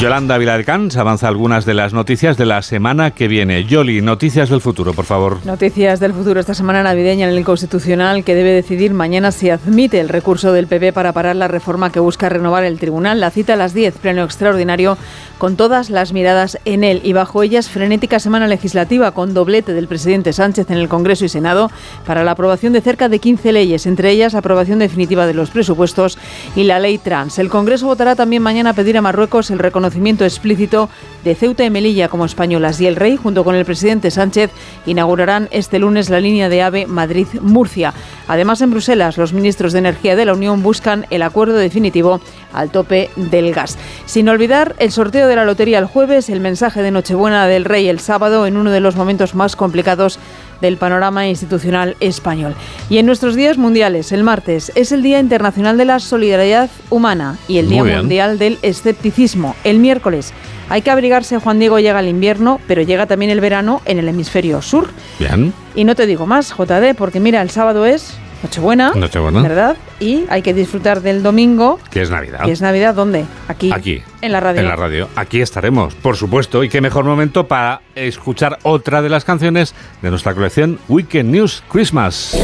Yolanda 0.00 0.38
Viladecans 0.38 0.96
avanza 0.96 1.26
algunas 1.26 1.64
de 1.64 1.74
las 1.74 1.92
noticias 1.92 2.36
de 2.36 2.46
la 2.46 2.62
semana 2.62 3.10
que 3.10 3.26
viene. 3.26 3.64
Yoli, 3.64 4.00
noticias 4.00 4.48
del 4.48 4.60
futuro, 4.60 4.92
por 4.94 5.06
favor. 5.06 5.44
Noticias 5.44 5.98
del 5.98 6.12
futuro 6.12 6.38
esta 6.38 6.54
semana 6.54 6.84
navideña 6.84 7.28
en 7.28 7.36
el 7.36 7.44
Constitucional 7.44 8.22
que 8.22 8.36
debe 8.36 8.52
decidir 8.52 8.94
mañana 8.94 9.32
si 9.32 9.50
admite 9.50 9.98
el 9.98 10.08
recurso 10.08 10.52
del 10.52 10.68
PP 10.68 10.92
para 10.92 11.12
parar 11.12 11.34
la 11.34 11.48
reforma 11.48 11.90
que 11.90 11.98
busca 11.98 12.28
renovar 12.28 12.62
el 12.62 12.78
tribunal. 12.78 13.18
La 13.18 13.32
cita 13.32 13.54
a 13.54 13.56
las 13.56 13.74
10, 13.74 13.98
pleno 13.98 14.22
extraordinario, 14.22 14.96
con 15.38 15.56
todas 15.56 15.90
las 15.90 16.12
miradas 16.12 16.58
en 16.64 16.84
él 16.84 17.00
y 17.02 17.12
bajo 17.12 17.42
ellas 17.42 17.68
frenética 17.68 18.20
semana 18.20 18.46
legislativa 18.46 19.10
con 19.10 19.34
doblete 19.34 19.72
del 19.72 19.88
presidente 19.88 20.32
Sánchez 20.32 20.70
en 20.70 20.78
el 20.78 20.88
Congreso 20.88 21.24
y 21.24 21.28
Senado 21.28 21.72
para 22.06 22.22
la 22.22 22.32
aprobación 22.32 22.72
de 22.72 22.82
cerca 22.82 23.08
de 23.08 23.18
15 23.18 23.50
leyes, 23.50 23.84
entre 23.86 24.12
ellas 24.12 24.36
aprobación 24.36 24.78
definitiva 24.78 25.26
de 25.26 25.34
los 25.34 25.50
presupuestos 25.50 26.18
y 26.54 26.62
la 26.64 26.78
ley 26.78 26.98
trans. 26.98 27.40
El 27.40 27.48
Congreso 27.48 27.86
votará 27.86 28.14
también 28.14 28.42
mañana 28.42 28.70
a 28.70 28.74
pedir 28.74 28.96
a 28.96 29.02
Marruecos 29.02 29.50
el 29.50 29.58
reconocimiento 29.88 30.24
explícito 30.24 30.90
de 31.24 31.34
Ceuta 31.34 31.64
y 31.64 31.70
Melilla 31.70 32.08
como 32.08 32.26
españolas 32.26 32.78
y 32.80 32.86
el 32.86 32.94
rey, 32.94 33.16
junto 33.16 33.42
con 33.42 33.54
el 33.54 33.64
presidente 33.64 34.10
Sánchez, 34.10 34.50
inaugurarán 34.84 35.48
este 35.50 35.78
lunes 35.78 36.10
la 36.10 36.20
línea 36.20 36.50
de 36.50 36.62
AVE 36.62 36.86
Madrid-Murcia. 36.86 37.94
Además, 38.28 38.60
en 38.60 38.70
Bruselas, 38.70 39.16
los 39.16 39.32
ministros 39.32 39.72
de 39.72 39.78
Energía 39.78 40.14
de 40.14 40.26
la 40.26 40.34
Unión 40.34 40.62
buscan 40.62 41.06
el 41.08 41.22
acuerdo 41.22 41.56
definitivo 41.56 42.20
al 42.52 42.70
tope 42.70 43.10
del 43.16 43.54
gas. 43.54 43.78
Sin 44.04 44.28
olvidar 44.28 44.76
el 44.78 44.92
sorteo 44.92 45.26
de 45.26 45.36
la 45.36 45.44
lotería 45.44 45.78
el 45.78 45.86
jueves, 45.86 46.28
el 46.28 46.40
mensaje 46.40 46.82
de 46.82 46.90
Nochebuena 46.90 47.46
del 47.46 47.64
rey 47.64 47.88
el 47.88 48.00
sábado, 48.00 48.46
en 48.46 48.58
uno 48.58 48.70
de 48.70 48.80
los 48.80 48.96
momentos 48.96 49.34
más 49.34 49.56
complicados 49.56 50.18
del 50.60 50.76
panorama 50.76 51.28
institucional 51.28 51.96
español. 52.00 52.54
Y 52.88 52.98
en 52.98 53.06
nuestros 53.06 53.34
días 53.34 53.58
mundiales, 53.58 54.12
el 54.12 54.24
martes 54.24 54.72
es 54.74 54.92
el 54.92 55.02
Día 55.02 55.20
Internacional 55.20 55.76
de 55.76 55.84
la 55.84 55.98
Solidaridad 56.00 56.70
Humana 56.90 57.38
y 57.48 57.58
el 57.58 57.68
Día 57.68 57.84
Mundial 57.84 58.38
del 58.38 58.58
Escepticismo. 58.62 59.54
El 59.64 59.78
miércoles 59.78 60.32
hay 60.70 60.82
que 60.82 60.90
abrigarse, 60.90 61.38
Juan 61.38 61.58
Diego 61.58 61.78
llega 61.78 62.00
el 62.00 62.08
invierno, 62.08 62.60
pero 62.66 62.82
llega 62.82 63.06
también 63.06 63.30
el 63.30 63.40
verano 63.40 63.80
en 63.86 63.98
el 63.98 64.08
hemisferio 64.08 64.60
sur. 64.60 64.90
Bien. 65.18 65.52
Y 65.74 65.84
no 65.84 65.94
te 65.94 66.06
digo 66.06 66.26
más, 66.26 66.52
JD, 66.52 66.94
porque 66.96 67.20
mira, 67.20 67.40
el 67.40 67.50
sábado 67.50 67.86
es 67.86 68.18
Nochebuena, 68.42 68.92
Nochebuena. 68.94 69.42
¿verdad? 69.42 69.76
Y 69.98 70.24
hay 70.28 70.42
que 70.42 70.54
disfrutar 70.54 71.02
del 71.02 71.22
domingo. 71.22 71.80
Que 71.90 72.02
es 72.02 72.10
Navidad. 72.10 72.44
Que 72.44 72.52
es 72.52 72.60
Navidad, 72.60 72.94
¿dónde? 72.94 73.24
Aquí. 73.48 73.72
Aquí. 73.72 74.02
En 74.20 74.32
la 74.32 74.40
radio. 74.40 74.60
En 74.60 74.68
la 74.68 74.76
radio. 74.76 75.08
Aquí 75.16 75.40
estaremos, 75.40 75.94
por 75.94 76.16
supuesto. 76.16 76.62
Y 76.62 76.68
qué 76.68 76.80
mejor 76.80 77.04
momento 77.04 77.48
para 77.48 77.80
escuchar 77.96 78.58
otra 78.62 79.02
de 79.02 79.08
las 79.08 79.24
canciones 79.24 79.74
de 80.02 80.10
nuestra 80.10 80.34
colección 80.34 80.78
Weekend 80.88 81.30
News 81.30 81.64
Christmas. 81.68 82.36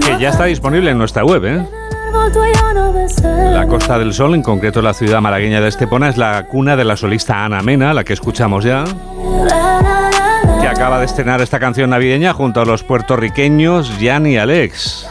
Que 0.00 0.18
ya 0.18 0.30
está 0.30 0.44
disponible 0.46 0.90
en 0.90 0.98
nuestra 0.98 1.24
web, 1.24 1.44
¿eh? 1.44 1.64
La 3.52 3.66
Costa 3.68 3.98
del 3.98 4.12
Sol, 4.12 4.34
en 4.34 4.42
concreto 4.42 4.82
la 4.82 4.94
ciudad 4.94 5.20
malagueña 5.20 5.60
de 5.60 5.68
Estepona, 5.68 6.08
es 6.08 6.16
la 6.16 6.46
cuna 6.46 6.76
de 6.76 6.84
la 6.84 6.96
solista 6.96 7.44
Ana 7.44 7.62
Mena, 7.62 7.94
la 7.94 8.02
que 8.02 8.12
escuchamos 8.12 8.64
ya 8.64 8.84
que 10.60 10.68
acaba 10.68 10.98
de 10.98 11.06
estrenar 11.06 11.40
esta 11.40 11.58
canción 11.58 11.90
navideña 11.90 12.32
junto 12.32 12.60
a 12.60 12.64
los 12.64 12.82
puertorriqueños 12.82 13.92
Jan 14.00 14.26
y 14.26 14.36
Alex. 14.36 15.08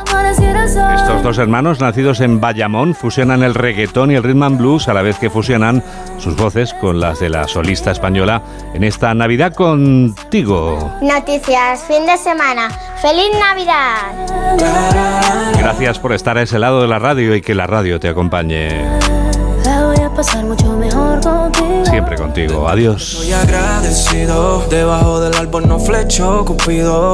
Estos 0.95 1.23
dos 1.23 1.37
hermanos, 1.37 1.79
nacidos 1.79 2.21
en 2.21 2.39
Bayamón, 2.39 2.95
fusionan 2.95 3.43
el 3.43 3.53
reggaetón 3.53 4.11
y 4.11 4.15
el 4.15 4.23
rhythm 4.23 4.43
and 4.43 4.57
blues 4.57 4.87
a 4.87 4.93
la 4.93 5.01
vez 5.01 5.19
que 5.19 5.29
fusionan 5.29 5.83
sus 6.17 6.35
voces 6.35 6.73
con 6.73 6.99
las 6.99 7.19
de 7.19 7.29
la 7.29 7.47
solista 7.47 7.91
española 7.91 8.41
en 8.73 8.83
esta 8.83 9.13
Navidad 9.13 9.53
contigo. 9.53 10.97
Noticias, 11.01 11.83
fin 11.83 12.05
de 12.05 12.17
semana. 12.17 12.69
¡Feliz 13.01 13.29
Navidad! 13.39 14.13
Gracias 15.57 15.99
por 15.99 16.13
estar 16.13 16.37
a 16.37 16.43
ese 16.43 16.59
lado 16.59 16.81
de 16.81 16.87
la 16.87 16.99
radio 16.99 17.35
y 17.35 17.41
que 17.41 17.55
la 17.55 17.67
radio 17.67 17.99
te 17.99 18.07
acompañe. 18.07 19.22
Pasar 20.13 20.43
mucho 20.45 20.67
mejor 20.77 21.19
contigo. 21.21 21.85
Siempre 21.85 22.15
contigo. 22.15 22.67
Adiós. 22.67 23.13
Estoy 23.13 23.33
agradecido, 23.33 24.63
debajo 24.69 25.19
del 25.19 25.35
árbol 25.35 25.67
no 25.67 25.79
flecho, 25.79 26.45
Cupido. 26.45 27.01